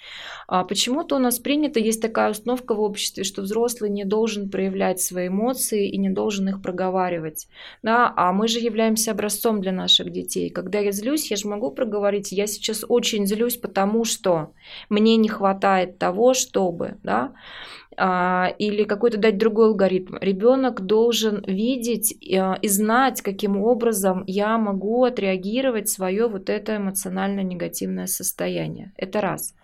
А 0.46 0.62
почему-то 0.64 1.16
у 1.16 1.18
нас 1.18 1.38
принято, 1.38 1.80
есть 1.80 2.02
такая 2.02 2.32
установка 2.32 2.74
в 2.74 2.80
обществе, 2.80 3.24
что 3.24 3.40
взрослый 3.40 3.88
не 3.88 4.04
должен 4.04 4.50
проявлять 4.50 5.00
свои 5.00 5.28
эмоции, 5.28 5.69
эмоции 5.70 5.88
и 5.88 5.98
не 5.98 6.10
должен 6.10 6.48
их 6.48 6.62
проговаривать. 6.62 7.48
Да? 7.82 8.12
А 8.16 8.32
мы 8.32 8.48
же 8.48 8.58
являемся 8.58 9.12
образцом 9.12 9.60
для 9.60 9.72
наших 9.72 10.10
детей. 10.10 10.50
Когда 10.50 10.78
я 10.78 10.92
злюсь, 10.92 11.30
я 11.30 11.36
же 11.36 11.48
могу 11.48 11.70
проговорить, 11.70 12.32
я 12.32 12.46
сейчас 12.46 12.84
очень 12.88 13.26
злюсь, 13.26 13.56
потому 13.56 14.04
что 14.04 14.52
мне 14.88 15.16
не 15.16 15.28
хватает 15.28 15.98
того, 15.98 16.34
чтобы, 16.34 16.96
да, 17.02 17.32
а, 17.96 18.54
или 18.58 18.84
какой-то 18.84 19.18
дать 19.18 19.38
другой 19.38 19.66
алгоритм. 19.66 20.16
Ребенок 20.20 20.80
должен 20.86 21.42
видеть 21.46 22.12
э, 22.12 22.58
и 22.62 22.68
знать, 22.68 23.20
каким 23.20 23.56
образом 23.56 24.24
я 24.26 24.58
могу 24.58 25.04
отреагировать 25.04 25.88
свое 25.88 26.28
вот 26.28 26.48
это 26.48 26.76
эмоционально 26.76 27.40
негативное 27.42 28.06
состояние. 28.06 28.92
Это 28.96 29.20
раз. 29.20 29.54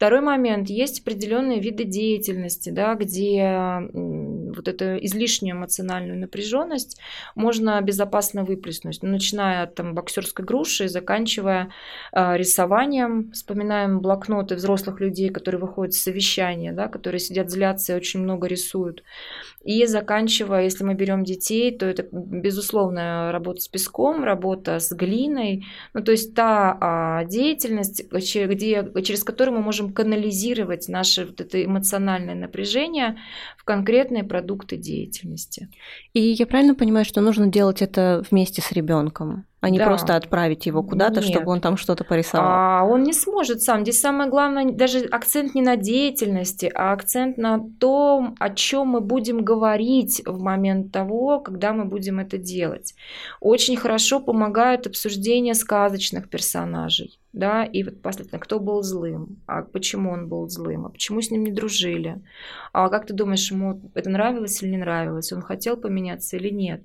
Второй 0.00 0.22
момент. 0.22 0.70
Есть 0.70 1.02
определенные 1.02 1.60
виды 1.60 1.84
деятельности, 1.84 2.70
да, 2.70 2.94
где 2.94 3.86
вот 3.92 4.66
эту 4.66 4.96
излишнюю 5.04 5.56
эмоциональную 5.56 6.18
напряженность 6.18 6.98
можно 7.34 7.78
безопасно 7.82 8.44
выплеснуть, 8.44 9.00
ну, 9.02 9.10
начиная 9.10 9.64
от 9.64 9.74
там, 9.74 9.94
боксерской 9.94 10.42
груши, 10.42 10.88
заканчивая 10.88 11.70
э, 12.14 12.36
рисованием. 12.38 13.30
Вспоминаем 13.32 14.00
блокноты 14.00 14.54
взрослых 14.54 15.00
людей, 15.00 15.28
которые 15.28 15.60
выходят 15.60 15.92
с 15.92 16.00
совещания, 16.00 16.72
да, 16.72 16.88
которые 16.88 17.20
сидят, 17.20 17.50
злятся 17.50 17.92
и 17.92 17.96
очень 17.96 18.20
много 18.20 18.46
рисуют. 18.46 19.02
И 19.62 19.84
заканчивая, 19.84 20.62
если 20.64 20.82
мы 20.84 20.94
берем 20.94 21.24
детей, 21.24 21.76
то 21.76 21.84
это, 21.84 22.08
безусловно, 22.10 23.30
работа 23.32 23.60
с 23.60 23.68
песком, 23.68 24.24
работа 24.24 24.80
с 24.80 24.90
глиной. 24.92 25.66
Ну, 25.92 26.02
то 26.02 26.12
есть 26.12 26.34
та 26.34 26.78
а, 26.80 27.24
деятельность, 27.24 28.10
где, 28.10 28.90
через 29.02 29.22
которую 29.22 29.58
мы 29.58 29.62
можем 29.62 29.89
канализировать 29.92 30.88
наше 30.88 31.26
вот 31.26 31.40
это 31.40 31.64
эмоциональное 31.64 32.34
напряжение 32.34 33.18
в 33.56 33.64
конкретные 33.64 34.24
продукты 34.24 34.76
деятельности. 34.76 35.68
И 36.12 36.20
я 36.20 36.46
правильно 36.46 36.74
понимаю, 36.74 37.04
что 37.04 37.20
нужно 37.20 37.46
делать 37.48 37.82
это 37.82 38.24
вместе 38.30 38.62
с 38.62 38.72
ребенком? 38.72 39.46
а 39.60 39.68
не 39.68 39.78
да. 39.78 39.86
просто 39.86 40.16
отправить 40.16 40.66
его 40.66 40.82
куда-то, 40.82 41.20
Нет. 41.20 41.24
чтобы 41.24 41.50
он 41.52 41.60
там 41.60 41.76
что-то 41.76 42.02
порисовал. 42.04 42.46
А 42.48 42.84
он 42.84 43.02
не 43.02 43.12
сможет 43.12 43.60
сам. 43.62 43.82
Здесь 43.82 44.00
самое 44.00 44.30
главное, 44.30 44.72
даже 44.72 45.00
акцент 45.00 45.54
не 45.54 45.60
на 45.60 45.76
деятельности, 45.76 46.70
а 46.74 46.92
акцент 46.92 47.36
на 47.36 47.60
том, 47.78 48.36
о 48.38 48.50
чем 48.50 48.88
мы 48.88 49.00
будем 49.00 49.44
говорить 49.44 50.22
в 50.24 50.40
момент 50.40 50.92
того, 50.92 51.40
когда 51.40 51.74
мы 51.74 51.84
будем 51.84 52.20
это 52.20 52.38
делать. 52.38 52.94
Очень 53.40 53.76
хорошо 53.76 54.20
помогают 54.20 54.86
обсуждения 54.86 55.54
сказочных 55.54 56.30
персонажей 56.30 57.19
да, 57.32 57.64
и 57.64 57.84
вот 57.84 58.02
последовательно, 58.02 58.40
кто 58.40 58.58
был 58.58 58.82
злым, 58.82 59.38
а 59.46 59.62
почему 59.62 60.10
он 60.10 60.28
был 60.28 60.48
злым, 60.48 60.86
а 60.86 60.88
почему 60.88 61.20
с 61.20 61.30
ним 61.30 61.44
не 61.44 61.52
дружили, 61.52 62.20
а 62.72 62.88
как 62.88 63.06
ты 63.06 63.14
думаешь, 63.14 63.50
ему 63.52 63.80
это 63.94 64.10
нравилось 64.10 64.60
или 64.62 64.70
не 64.70 64.78
нравилось, 64.78 65.32
он 65.32 65.40
хотел 65.40 65.76
поменяться 65.76 66.36
или 66.36 66.48
нет. 66.50 66.82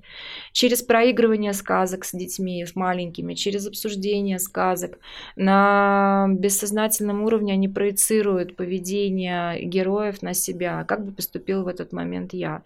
Через 0.51 0.83
проигрывание 0.83 1.53
сказок 1.53 2.05
с 2.05 2.11
детьми, 2.15 2.63
с 2.63 2.75
маленькими, 2.75 3.33
через 3.33 3.65
обсуждение 3.65 4.37
сказок. 4.37 4.99
На 5.35 6.27
бессознательном 6.29 7.23
уровне 7.23 7.53
они 7.53 7.67
проецируют 7.67 8.55
поведение 8.55 9.63
героев 9.63 10.21
на 10.21 10.35
себя, 10.35 10.83
как 10.83 11.05
бы 11.05 11.11
поступил 11.11 11.63
в 11.63 11.67
этот 11.67 11.91
момент 11.91 12.33
я. 12.33 12.61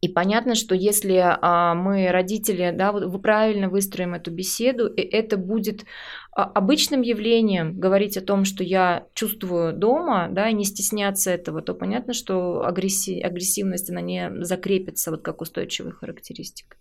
И 0.00 0.08
понятно, 0.08 0.54
что 0.54 0.74
если 0.74 1.22
а, 1.24 1.74
мы, 1.74 2.10
родители, 2.10 2.72
да, 2.74 2.92
вот 2.92 3.22
правильно 3.22 3.68
выстроим 3.68 4.14
эту 4.14 4.30
беседу, 4.30 4.86
и 4.86 5.00
это 5.00 5.36
будет 5.36 5.84
а, 6.32 6.44
обычным 6.44 7.02
явлением 7.02 7.78
говорить 7.78 8.16
о 8.16 8.22
том, 8.22 8.44
что 8.44 8.64
я 8.64 9.06
чувствую 9.14 9.72
дома, 9.72 10.28
да, 10.30 10.48
и 10.48 10.54
не 10.54 10.64
стесняться 10.64 11.30
этого, 11.30 11.62
то 11.62 11.74
понятно, 11.74 12.12
что 12.12 12.64
агрессив, 12.64 13.24
агрессивность, 13.24 13.90
она 13.90 14.00
не 14.00 14.44
закрепится 14.44 15.10
вот 15.10 15.22
как 15.22 15.40
устойчивая 15.40 15.92
характеристика. 15.92 16.76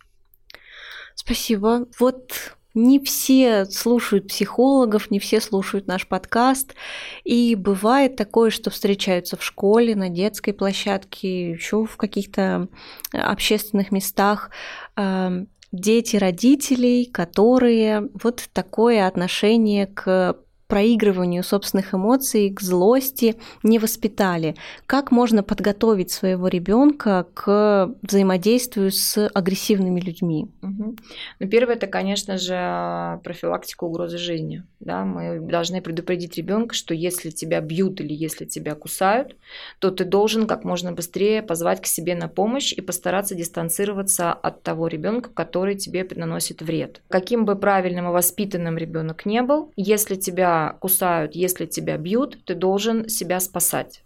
Спасибо. 1.15 1.87
Вот 1.99 2.55
не 2.73 2.99
все 2.99 3.65
слушают 3.65 4.27
психологов, 4.27 5.11
не 5.11 5.19
все 5.19 5.39
слушают 5.41 5.87
наш 5.87 6.07
подкаст. 6.07 6.75
И 7.23 7.55
бывает 7.55 8.15
такое, 8.15 8.49
что 8.49 8.69
встречаются 8.69 9.37
в 9.37 9.43
школе, 9.43 9.95
на 9.95 10.09
детской 10.09 10.53
площадке, 10.53 11.51
еще 11.51 11.85
в 11.85 11.97
каких-то 11.97 12.67
общественных 13.11 13.91
местах 13.91 14.49
эм, 14.95 15.47
дети 15.71 16.15
родителей, 16.15 17.05
которые 17.05 18.09
вот 18.13 18.49
такое 18.53 19.07
отношение 19.07 19.87
к 19.87 20.37
проигрыванию 20.67 21.43
собственных 21.43 21.93
эмоций, 21.93 22.49
к 22.49 22.61
злости 22.61 23.35
не 23.63 23.79
воспитали. 23.79 24.55
Как 24.85 25.11
можно 25.11 25.43
подготовить 25.43 26.11
своего 26.11 26.47
ребенка 26.47 27.27
к 27.33 27.91
взаимодействию 28.01 28.91
с 28.91 29.27
агрессивными 29.33 29.99
людьми? 29.99 30.47
Угу. 30.61 30.95
Ну, 31.39 31.47
первое 31.47 31.75
это, 31.75 31.87
конечно 31.87 32.37
же, 32.37 33.19
профилактика 33.23 33.83
угрозы 33.83 34.17
жизни. 34.17 34.63
Да? 34.79 35.05
Мы 35.05 35.39
должны 35.39 35.81
предупредить 35.81 36.37
ребенка, 36.37 36.75
что 36.75 36.93
если 36.93 37.29
тебя 37.29 37.61
бьют 37.61 38.01
или 38.01 38.13
если 38.13 38.45
тебя 38.45 38.75
кусают, 38.75 39.35
то 39.79 39.91
ты 39.91 40.05
должен 40.05 40.47
как 40.47 40.63
можно 40.63 40.91
быстрее 40.91 41.41
позвать 41.41 41.81
к 41.81 41.85
себе 41.85 42.15
на 42.15 42.27
помощь 42.27 42.73
и 42.73 42.81
постараться 42.81 43.35
дистанцироваться 43.35 44.33
от 44.33 44.63
того 44.63 44.87
ребенка, 44.87 45.29
который 45.29 45.75
тебе 45.75 46.07
наносит 46.15 46.61
вред. 46.61 47.01
Каким 47.09 47.45
бы 47.45 47.55
правильным 47.55 48.07
и 48.07 48.11
воспитанным 48.11 48.77
ребенок 48.77 49.25
не 49.25 49.41
был, 49.41 49.71
если 49.75 50.15
тебя 50.15 50.52
кусают, 50.79 51.35
если 51.35 51.65
тебя 51.65 51.97
бьют, 51.97 52.45
ты 52.45 52.55
должен 52.55 53.09
себя 53.09 53.39
спасать. 53.39 54.03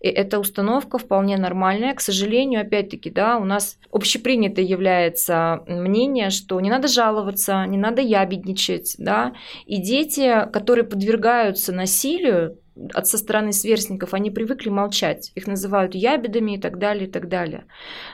И 0.00 0.08
эта 0.08 0.38
установка 0.38 0.98
вполне 0.98 1.36
нормальная. 1.36 1.94
К 1.94 2.00
сожалению, 2.00 2.62
опять-таки, 2.62 3.10
да, 3.10 3.38
у 3.38 3.44
нас 3.44 3.78
общепринято 3.90 4.60
является 4.60 5.62
мнение, 5.66 6.30
что 6.30 6.60
не 6.60 6.70
надо 6.70 6.88
жаловаться, 6.88 7.64
не 7.66 7.78
надо 7.78 8.02
ябедничать, 8.02 8.96
да, 8.98 9.34
и 9.66 9.80
дети, 9.80 10.48
которые 10.52 10.84
подвергаются 10.84 11.72
насилию, 11.72 12.58
от 12.94 13.06
со 13.06 13.18
стороны 13.18 13.52
сверстников, 13.52 14.14
они 14.14 14.30
привыкли 14.30 14.68
молчать. 14.68 15.32
Их 15.34 15.46
называют 15.46 15.94
ябедами 15.94 16.56
и 16.56 16.60
так 16.60 16.78
далее, 16.78 17.06
и 17.06 17.10
так 17.10 17.28
далее. 17.28 17.66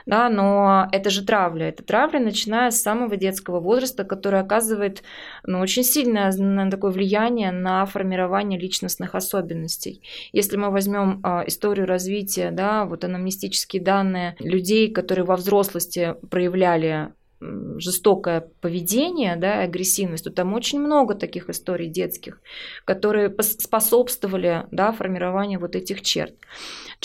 Да, 0.05 0.29
но 0.29 0.87
это 0.91 1.09
же 1.09 1.25
травля. 1.25 1.69
Это 1.69 1.83
травля, 1.83 2.19
начиная 2.19 2.71
с 2.71 2.81
самого 2.81 3.15
детского 3.15 3.59
возраста, 3.59 4.03
которая 4.03 4.43
оказывает 4.43 5.03
ну, 5.43 5.59
очень 5.59 5.83
сильное 5.83 6.31
такое 6.69 6.91
влияние 6.91 7.51
на 7.51 7.85
формирование 7.85 8.59
личностных 8.59 9.15
особенностей. 9.15 10.01
Если 10.31 10.57
мы 10.57 10.71
возьмем 10.71 11.21
э, 11.23 11.47
историю 11.47 11.87
развития, 11.87 12.51
да, 12.51 12.85
вот 12.85 13.03
анамнестические 13.03 13.81
данные 13.81 14.35
людей, 14.39 14.91
которые 14.91 15.25
во 15.25 15.35
взрослости 15.35 16.15
проявляли 16.29 17.13
жестокое 17.41 18.49
поведение, 18.61 19.35
да, 19.35 19.61
агрессивность, 19.61 20.25
то 20.25 20.29
там 20.29 20.53
очень 20.53 20.79
много 20.79 21.15
таких 21.15 21.49
историй 21.49 21.87
детских, 21.87 22.41
которые 22.85 23.33
способствовали 23.41 24.65
да, 24.71 24.91
формированию 24.91 25.59
вот 25.59 25.75
этих 25.75 26.01
черт. 26.01 26.33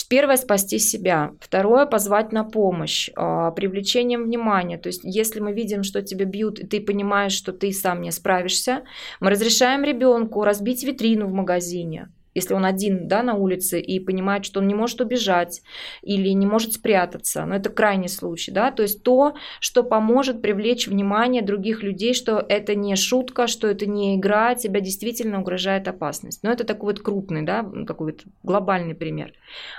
Первое– 0.08 0.36
спасти 0.38 0.78
себя. 0.78 1.32
Второе– 1.40 1.86
позвать 1.94 2.32
на 2.32 2.44
помощь, 2.44 3.10
а, 3.14 3.52
привлечением 3.52 4.24
внимания. 4.24 4.78
То 4.78 4.88
есть, 4.88 5.00
если 5.04 5.40
мы 5.40 5.52
видим, 5.52 5.82
что 5.82 6.02
тебя 6.02 6.24
бьют, 6.24 6.58
и 6.58 6.66
ты 6.66 6.80
понимаешь, 6.80 7.32
что 7.32 7.52
ты 7.52 7.72
сам 7.72 8.00
не 8.00 8.10
справишься, 8.10 8.82
мы 9.20 9.30
разрешаем 9.30 9.84
ребенку 9.84 10.44
разбить 10.44 10.84
витрину 10.84 11.26
в 11.26 11.32
магазине, 11.32 12.08
если 12.34 12.54
он 12.54 12.64
один 12.64 13.08
да, 13.08 13.22
на 13.22 13.34
улице 13.34 13.80
и 13.80 14.00
понимает, 14.00 14.44
что 14.44 14.60
он 14.60 14.66
не 14.66 14.74
может 14.74 15.00
убежать 15.00 15.62
или 16.02 16.28
не 16.28 16.46
может 16.46 16.74
спрятаться. 16.74 17.44
Но 17.46 17.56
это 17.56 17.70
крайний 17.70 18.08
случай. 18.08 18.50
Да? 18.50 18.70
То 18.70 18.82
есть 18.82 19.02
то, 19.02 19.34
что 19.60 19.82
поможет 19.82 20.42
привлечь 20.42 20.86
внимание 20.86 21.42
других 21.42 21.82
людей, 21.82 22.14
что 22.14 22.44
это 22.48 22.74
не 22.74 22.96
шутка, 22.96 23.46
что 23.46 23.68
это 23.68 23.86
не 23.86 24.16
игра, 24.16 24.54
тебя 24.54 24.80
действительно 24.80 25.40
угрожает 25.40 25.88
опасность. 25.88 26.42
Но 26.42 26.50
это 26.50 26.64
такой 26.64 26.94
вот 26.94 27.02
крупный, 27.02 27.42
да, 27.42 27.64
такой 27.86 28.12
вот 28.12 28.22
глобальный 28.42 28.94
пример. 28.94 29.32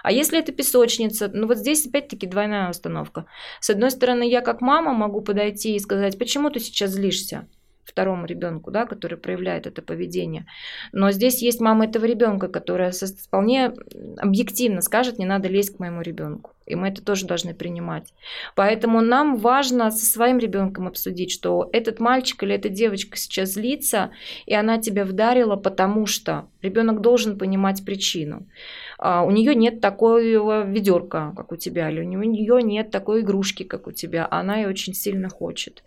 А 0.04 0.12
если 0.12 0.40
это 0.40 0.52
песочница, 0.52 1.30
ну 1.34 1.48
вот 1.48 1.58
здесь 1.58 1.86
опять-таки 1.86 2.28
двойная 2.28 2.70
установка. 2.70 3.26
С 3.60 3.70
одной 3.70 3.92
стороны, 3.92 4.30
я 4.30 4.42
как 4.42 4.62
мама 4.62 4.94
могу 4.94 5.22
подойти 5.22 5.75
и 5.75 5.79
сказать, 5.79 6.18
почему 6.18 6.50
ты 6.50 6.60
сейчас 6.60 6.92
злишься? 6.92 7.48
Второму 7.86 8.26
ребенку, 8.26 8.72
да, 8.72 8.86
который 8.86 9.18
проявляет 9.18 9.68
это 9.68 9.82
поведение. 9.82 10.46
Но 10.92 11.12
здесь 11.12 11.42
есть 11.42 11.62
мама 11.62 11.86
этого 11.86 12.06
ребенка, 12.06 12.48
которая 12.48 12.92
вполне 12.92 13.74
объективно 14.18 14.82
скажет, 14.82 15.20
не 15.20 15.26
надо 15.26 15.48
лезть 15.48 15.76
к 15.76 15.80
моему 15.80 16.02
ребенку. 16.02 16.52
И 16.66 16.74
мы 16.74 16.88
это 16.88 17.04
тоже 17.04 17.28
должны 17.28 17.54
принимать. 17.54 18.14
Поэтому 18.56 19.02
нам 19.02 19.38
важно 19.38 19.92
со 19.92 20.06
своим 20.06 20.40
ребенком 20.40 20.88
обсудить, 20.88 21.32
что 21.32 21.70
этот 21.72 22.00
мальчик 22.00 22.42
или 22.42 22.56
эта 22.56 22.70
девочка 22.70 23.18
сейчас 23.18 23.54
злится, 23.54 24.12
и 24.48 24.56
она 24.56 24.80
тебя 24.80 25.06
вдарила, 25.06 25.58
потому 25.58 26.08
что 26.08 26.48
ребенок 26.64 27.02
должен 27.02 27.38
понимать 27.38 27.86
причину. 27.86 28.48
А, 28.98 29.24
у 29.24 29.30
нее 29.30 29.54
нет 29.54 29.80
такого 29.80 30.64
ведерка, 30.64 31.34
как 31.36 31.52
у 31.52 31.56
тебя, 31.56 31.92
или 31.92 32.02
у 32.02 32.04
нее 32.04 32.64
нет 32.64 32.90
такой 32.90 33.22
игрушки, 33.22 33.64
как 33.64 33.88
у 33.88 33.92
тебя, 33.92 34.26
а 34.26 34.40
она 34.40 34.58
ее 34.58 34.68
очень 34.68 34.94
сильно 34.94 35.30
хочет. 35.30 35.84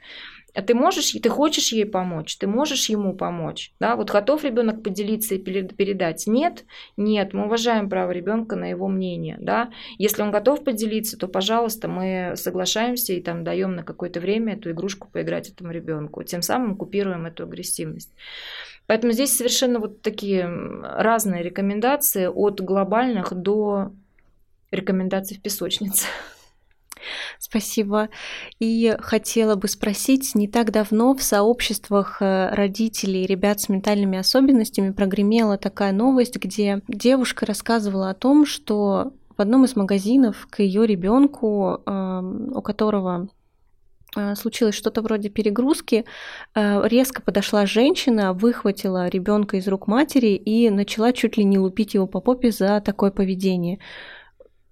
А 0.59 0.63
ты 0.63 0.75
можешь, 0.75 1.13
ты 1.13 1.29
хочешь 1.29 1.71
ей 1.71 1.87
помочь, 1.87 2.37
ты 2.37 2.49
можешь 2.49 2.89
ему 2.89 3.15
помочь. 3.15 3.73
Да? 3.79 3.95
Вот 3.95 4.11
готов 4.11 4.43
ребенок 4.43 4.83
поделиться 4.83 5.37
и 5.37 5.39
передать? 5.39 6.27
Нет? 6.27 6.65
Нет, 6.97 7.33
мы 7.33 7.45
уважаем 7.45 7.89
право 7.89 8.11
ребенка 8.11 8.57
на 8.57 8.69
его 8.69 8.89
мнение. 8.89 9.37
Да? 9.39 9.71
Если 9.99 10.21
он 10.21 10.33
готов 10.33 10.65
поделиться, 10.65 11.17
то, 11.17 11.29
пожалуйста, 11.29 11.87
мы 11.87 12.33
соглашаемся 12.35 13.13
и 13.13 13.21
там 13.21 13.45
даем 13.45 13.77
на 13.77 13.85
какое-то 13.85 14.19
время 14.19 14.55
эту 14.55 14.73
игрушку 14.73 15.07
поиграть 15.13 15.49
этому 15.49 15.71
ребенку. 15.71 16.25
Тем 16.25 16.43
самым 16.43 16.75
купируем 16.75 17.27
эту 17.27 17.45
агрессивность. 17.45 18.11
Поэтому 18.89 19.13
здесь 19.13 19.37
совершенно 19.37 19.79
вот 19.79 20.03
такие 20.03 20.45
разные 20.83 21.45
рекомендации 21.45 22.27
от 22.27 22.61
глобальных 22.61 23.33
до 23.33 23.93
рекомендаций 24.73 25.37
в 25.37 25.41
песочнице. 25.41 26.07
Спасибо. 27.39 28.09
И 28.59 28.97
хотела 29.01 29.55
бы 29.55 29.69
спросить, 29.69 30.35
не 30.35 30.49
так 30.49 30.71
давно 30.71 31.15
в 31.15 31.23
сообществах 31.23 32.21
э, 32.21 32.51
родителей 32.55 33.27
ребят 33.27 33.61
с 33.61 33.69
ментальными 33.69 34.19
особенностями 34.19 34.91
прогремела 34.91 35.59
такая 35.59 35.93
новость, 35.93 36.37
где 36.37 36.83
девушка 36.89 37.47
рассказывала 37.47 38.11
о 38.11 38.15
том, 38.15 38.47
что 38.47 39.13
в 39.39 39.41
одном 39.41 39.65
из 39.65 39.77
магазинов 39.77 40.49
к 40.51 40.61
ее 40.61 40.85
ребенку, 40.85 41.81
эм, 41.87 42.57
у 42.57 42.61
которого 42.61 43.29
э, 44.17 44.35
случилось 44.35 44.75
что-то 44.75 45.01
вроде 45.01 45.29
перегрузки, 45.29 46.05
э, 46.55 46.89
резко 46.89 47.23
подошла 47.23 47.65
женщина, 47.65 48.33
выхватила 48.33 49.09
ребенка 49.09 49.57
из 49.57 49.69
рук 49.69 49.87
матери 49.87 50.35
и 50.35 50.71
начала 50.71 51.13
чуть 51.13 51.37
ли 51.37 51.45
не 51.45 51.57
лупить 51.59 51.95
его 51.95 52.09
по 52.09 52.21
попе 52.21 52.51
за 52.51 52.81
такое 52.81 53.13
поведение. 53.13 53.79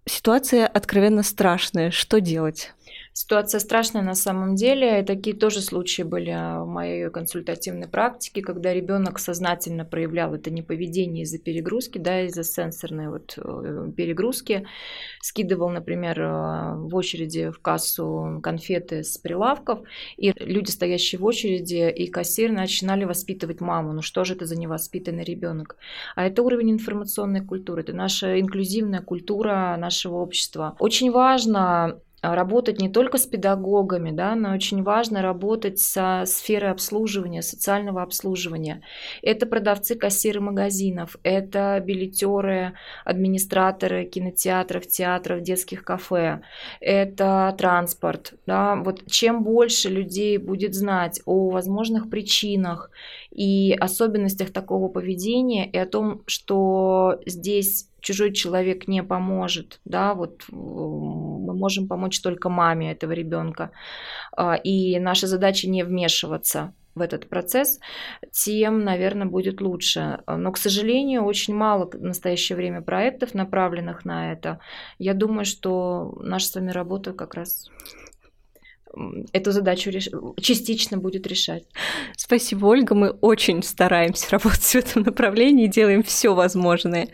Ситуация 0.09 0.66
откровенно 0.66 1.23
страшная. 1.25 1.90
Что 1.90 2.21
делать? 2.21 2.73
Ситуация 3.18 3.61
страшная 3.61 4.02
на 4.02 4.14
самом 4.14 4.57
деле. 4.57 5.02
Такие 5.02 5.35
тоже 5.35 5.62
случаи 5.62 6.02
были 6.02 6.33
в 6.33 6.66
моей 6.66 7.09
консультативной 7.09 7.88
практике, 7.88 8.42
когда 8.42 8.74
ребенок 8.74 9.18
сознательно 9.18 9.87
проявлял 9.87 10.35
это 10.35 10.50
не 10.50 10.61
поведение 10.61 11.22
из-за 11.22 11.38
перегрузки, 11.38 11.96
да, 11.96 12.26
из-за 12.26 12.44
сенсорной 12.44 13.09
вот 13.09 13.38
э, 13.38 13.90
перегрузки, 13.96 14.66
скидывал, 15.22 15.70
например, 15.70 16.20
э, 16.20 16.74
в 16.76 16.94
очереди 16.94 17.48
в 17.48 17.59
кассу 17.61 18.38
конфеты 18.42 19.02
с 19.02 19.16
прилавков, 19.16 19.81
и 20.18 20.35
люди, 20.37 20.68
стоящие 20.68 21.18
в 21.18 21.24
очереди, 21.24 21.90
и 21.90 22.09
кассир 22.09 22.52
начинали 22.52 23.05
воспитывать 23.05 23.62
маму. 23.62 23.94
Ну 23.94 24.02
что 24.02 24.24
же 24.24 24.35
это 24.35 24.44
за 24.44 24.59
невоспитанный 24.59 25.24
ребенок? 25.24 25.79
А 26.16 26.26
это 26.26 26.42
уровень 26.42 26.72
информационной 26.72 27.40
культуры, 27.40 27.81
это 27.81 27.94
наша 27.94 28.38
инклюзивная 28.38 29.00
культура 29.00 29.74
нашего 29.79 30.16
общества. 30.16 30.76
Очень 30.79 31.11
важно 31.11 31.87
а, 31.87 32.00
работать 32.35 32.81
не 32.81 32.89
только 32.89 33.19
с 33.19 33.27
педагогами, 33.27 34.11
да, 34.11 34.35
но 34.35 34.53
очень 34.53 34.83
важно 34.83 35.23
работать 35.23 35.79
со 35.79 36.25
сферой 36.27 36.71
обслуживания, 36.71 37.43
социального 37.43 38.03
обслуживания. 38.03 38.83
Это 39.23 39.47
продавцы, 39.47 39.95
кассиры 39.95 40.41
магазинов, 40.41 41.17
это 41.23 41.83
билетеры, 41.85 42.73
администраторы 43.05 44.05
кинотеатров, 44.05 44.87
театров, 44.87 45.43
детских 45.43 45.85
кафе, 45.85 46.41
это 46.81 47.55
транспорт. 47.59 48.35
Да. 48.47 48.77
Вот 48.77 49.07
чем 49.07 49.45
больше 49.45 49.89
людей 49.89 50.39
будет 50.39 50.75
знать 50.75 51.21
о 51.27 51.51
возможных 51.51 52.11
причинах 52.11 52.91
и 53.31 53.77
особенностях 53.79 54.53
такого 54.53 54.89
поведения 54.89 55.69
и 55.69 55.77
о 55.77 55.87
том, 55.87 56.23
что 56.27 57.21
здесь 57.27 57.89
чужой 58.07 58.33
человек 58.33 58.87
не 58.87 59.03
поможет, 59.03 59.81
да, 59.85 60.15
вот 60.15 60.45
можем 61.57 61.88
помочь 61.88 62.21
только 62.21 62.49
маме 62.49 62.92
этого 62.92 63.12
ребенка, 63.12 63.71
а, 64.37 64.55
и 64.55 64.99
наша 64.99 65.27
задача 65.27 65.69
не 65.69 65.85
вмешиваться 65.85 66.75
в 66.95 67.03
этот 67.03 67.29
процесс, 67.29 67.79
тем, 68.33 68.83
наверное, 68.83 69.27
будет 69.27 69.61
лучше. 69.61 70.21
Но, 70.27 70.51
к 70.51 70.57
сожалению, 70.57 71.25
очень 71.25 71.55
мало 71.55 71.90
в 71.90 72.01
настоящее 72.01 72.57
время 72.57 72.81
проектов, 72.81 73.35
направленных 73.35 74.07
на 74.07 74.33
это. 74.33 74.61
Я 74.99 75.12
думаю, 75.12 75.45
что 75.45 76.19
наша 76.23 76.47
с 76.47 76.55
вами 76.55 76.71
работа 76.71 77.12
как 77.12 77.35
раз 77.35 77.71
эту 79.33 79.53
задачу 79.53 79.90
реш... 79.90 80.09
частично 80.40 80.99
будет 80.99 81.27
решать. 81.27 81.64
Спасибо, 82.16 82.66
Ольга. 82.66 82.94
Мы 82.94 83.11
очень 83.11 83.62
стараемся 83.62 84.31
работать 84.31 84.62
в 84.62 84.75
этом 84.75 85.03
направлении, 85.03 85.66
делаем 85.66 86.03
все 86.03 86.35
возможное. 86.35 87.09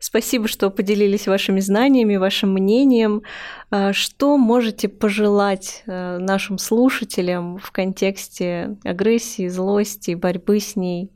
Спасибо, 0.00 0.48
что 0.48 0.70
поделились 0.70 1.26
вашими 1.26 1.60
знаниями, 1.60 2.16
вашим 2.16 2.52
мнением. 2.52 3.22
А, 3.70 3.92
что 3.92 4.36
можете 4.36 4.88
пожелать 4.88 5.82
э, 5.86 6.18
нашим 6.18 6.58
слушателям 6.58 7.58
в 7.58 7.70
контексте 7.70 8.76
агрессии, 8.84 9.48
злости, 9.48 10.14
борьбы 10.14 10.58
с 10.58 10.74
ней? 10.74 11.10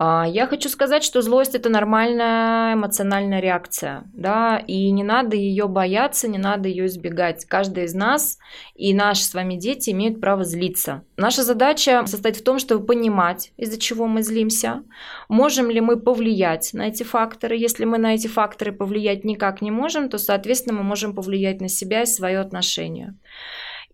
А, 0.00 0.24
я 0.28 0.46
хочу 0.46 0.68
сказать, 0.68 1.02
что 1.02 1.22
злость 1.22 1.56
это 1.56 1.68
нормальная 1.68 2.74
эмоциональная 2.74 3.40
реакция, 3.40 4.04
да, 4.12 4.58
и 4.58 4.90
не 4.92 5.02
надо 5.02 5.34
ее 5.34 5.66
бояться, 5.66 6.28
не 6.28 6.38
надо 6.38 6.68
ее 6.68 6.86
избегать. 6.86 7.44
Каждый 7.46 7.84
из 7.84 7.94
нас 7.94 8.38
и 8.76 8.94
наши 8.94 9.24
с 9.24 9.34
вами 9.34 9.56
дети 9.56 9.90
имеют 9.90 10.20
право 10.20 10.44
злиться. 10.44 11.02
Наша 11.16 11.42
задача 11.42 12.06
состоит 12.06 12.36
в 12.36 12.44
том, 12.44 12.60
чтобы 12.60 12.86
понимать, 12.86 13.52
из-за 13.56 13.80
чего 13.80 14.06
мы 14.06 14.22
злимся, 14.22 14.84
можем 15.28 15.68
ли 15.68 15.80
мы 15.80 15.98
повлиять 15.98 16.70
на 16.74 16.86
эти 16.86 17.02
факторы. 17.02 17.56
Если 17.56 17.84
мы 17.84 17.98
на 17.98 18.14
эти 18.14 18.28
факторы 18.28 18.70
повлиять 18.70 19.24
никак 19.24 19.62
не 19.62 19.72
можем, 19.72 20.08
то, 20.10 20.18
соответственно, 20.18 20.78
мы 20.78 20.84
можем 20.84 21.12
повлиять 21.12 21.60
на 21.60 21.68
себя 21.68 22.02
и 22.02 22.06
свое 22.06 22.38
отношение. 22.38 23.16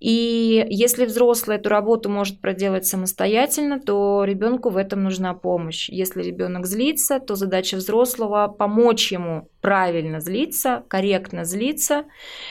И 0.00 0.66
если 0.68 1.06
взрослый 1.06 1.56
эту 1.56 1.68
работу 1.68 2.08
может 2.08 2.40
проделать 2.40 2.86
самостоятельно, 2.86 3.80
то 3.80 4.24
ребенку 4.24 4.70
в 4.70 4.76
этом 4.76 5.02
нужна 5.02 5.34
помощь. 5.34 5.88
Если 5.88 6.22
ребенок 6.22 6.66
злится, 6.66 7.20
то 7.20 7.36
задача 7.36 7.76
взрослого 7.76 8.48
помочь 8.48 9.12
ему 9.12 9.48
правильно 9.64 10.20
злиться, 10.20 10.84
корректно 10.88 11.46
злиться, 11.46 12.04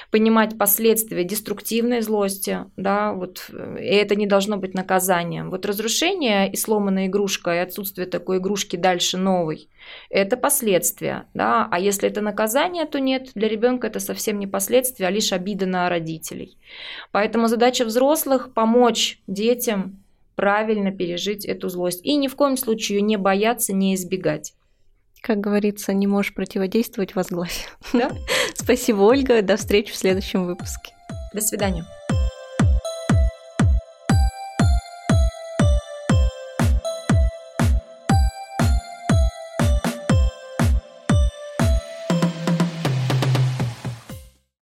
понимать 0.09 0.57
последствия 0.57 1.23
деструктивной 1.23 2.01
злости, 2.01 2.65
да, 2.75 3.13
вот, 3.13 3.51
и 3.79 3.85
это 3.85 4.15
не 4.15 4.25
должно 4.25 4.57
быть 4.57 4.73
наказанием. 4.73 5.51
Вот 5.51 5.63
разрушение 5.67 6.51
и 6.51 6.55
сломанная 6.55 7.05
игрушка, 7.05 7.53
и 7.53 7.59
отсутствие 7.59 8.07
такой 8.07 8.39
игрушки 8.39 8.77
дальше 8.77 9.19
новой, 9.19 9.69
это 10.09 10.37
последствия, 10.37 11.27
да, 11.35 11.67
а 11.69 11.79
если 11.79 12.09
это 12.09 12.21
наказание, 12.21 12.85
то 12.85 12.99
нет, 12.99 13.29
для 13.35 13.47
ребенка 13.47 13.85
это 13.85 13.99
совсем 13.99 14.39
не 14.39 14.47
последствия, 14.47 15.05
а 15.05 15.11
лишь 15.11 15.31
обида 15.33 15.67
на 15.67 15.87
родителей. 15.89 16.57
Поэтому 17.11 17.47
задача 17.47 17.85
взрослых 17.85 18.55
помочь 18.55 19.19
детям 19.27 20.03
правильно 20.33 20.91
пережить 20.91 21.45
эту 21.45 21.69
злость 21.69 22.03
и 22.03 22.15
ни 22.15 22.27
в 22.27 22.35
коем 22.35 22.57
случае 22.57 23.01
не 23.01 23.17
бояться, 23.17 23.71
не 23.71 23.93
избегать. 23.93 24.55
Как 25.23 25.39
говорится, 25.39 25.93
не 25.93 26.05
можешь 26.05 26.33
противодействовать, 26.33 27.15
возглавь. 27.15 27.69
Да? 27.93 28.11
Спасибо, 28.55 29.03
Ольга. 29.03 29.41
До 29.41 29.55
встречи 29.55 29.93
в 29.93 29.95
следующем 29.95 30.45
выпуске. 30.45 30.93
До 31.33 31.39
свидания. 31.39 31.85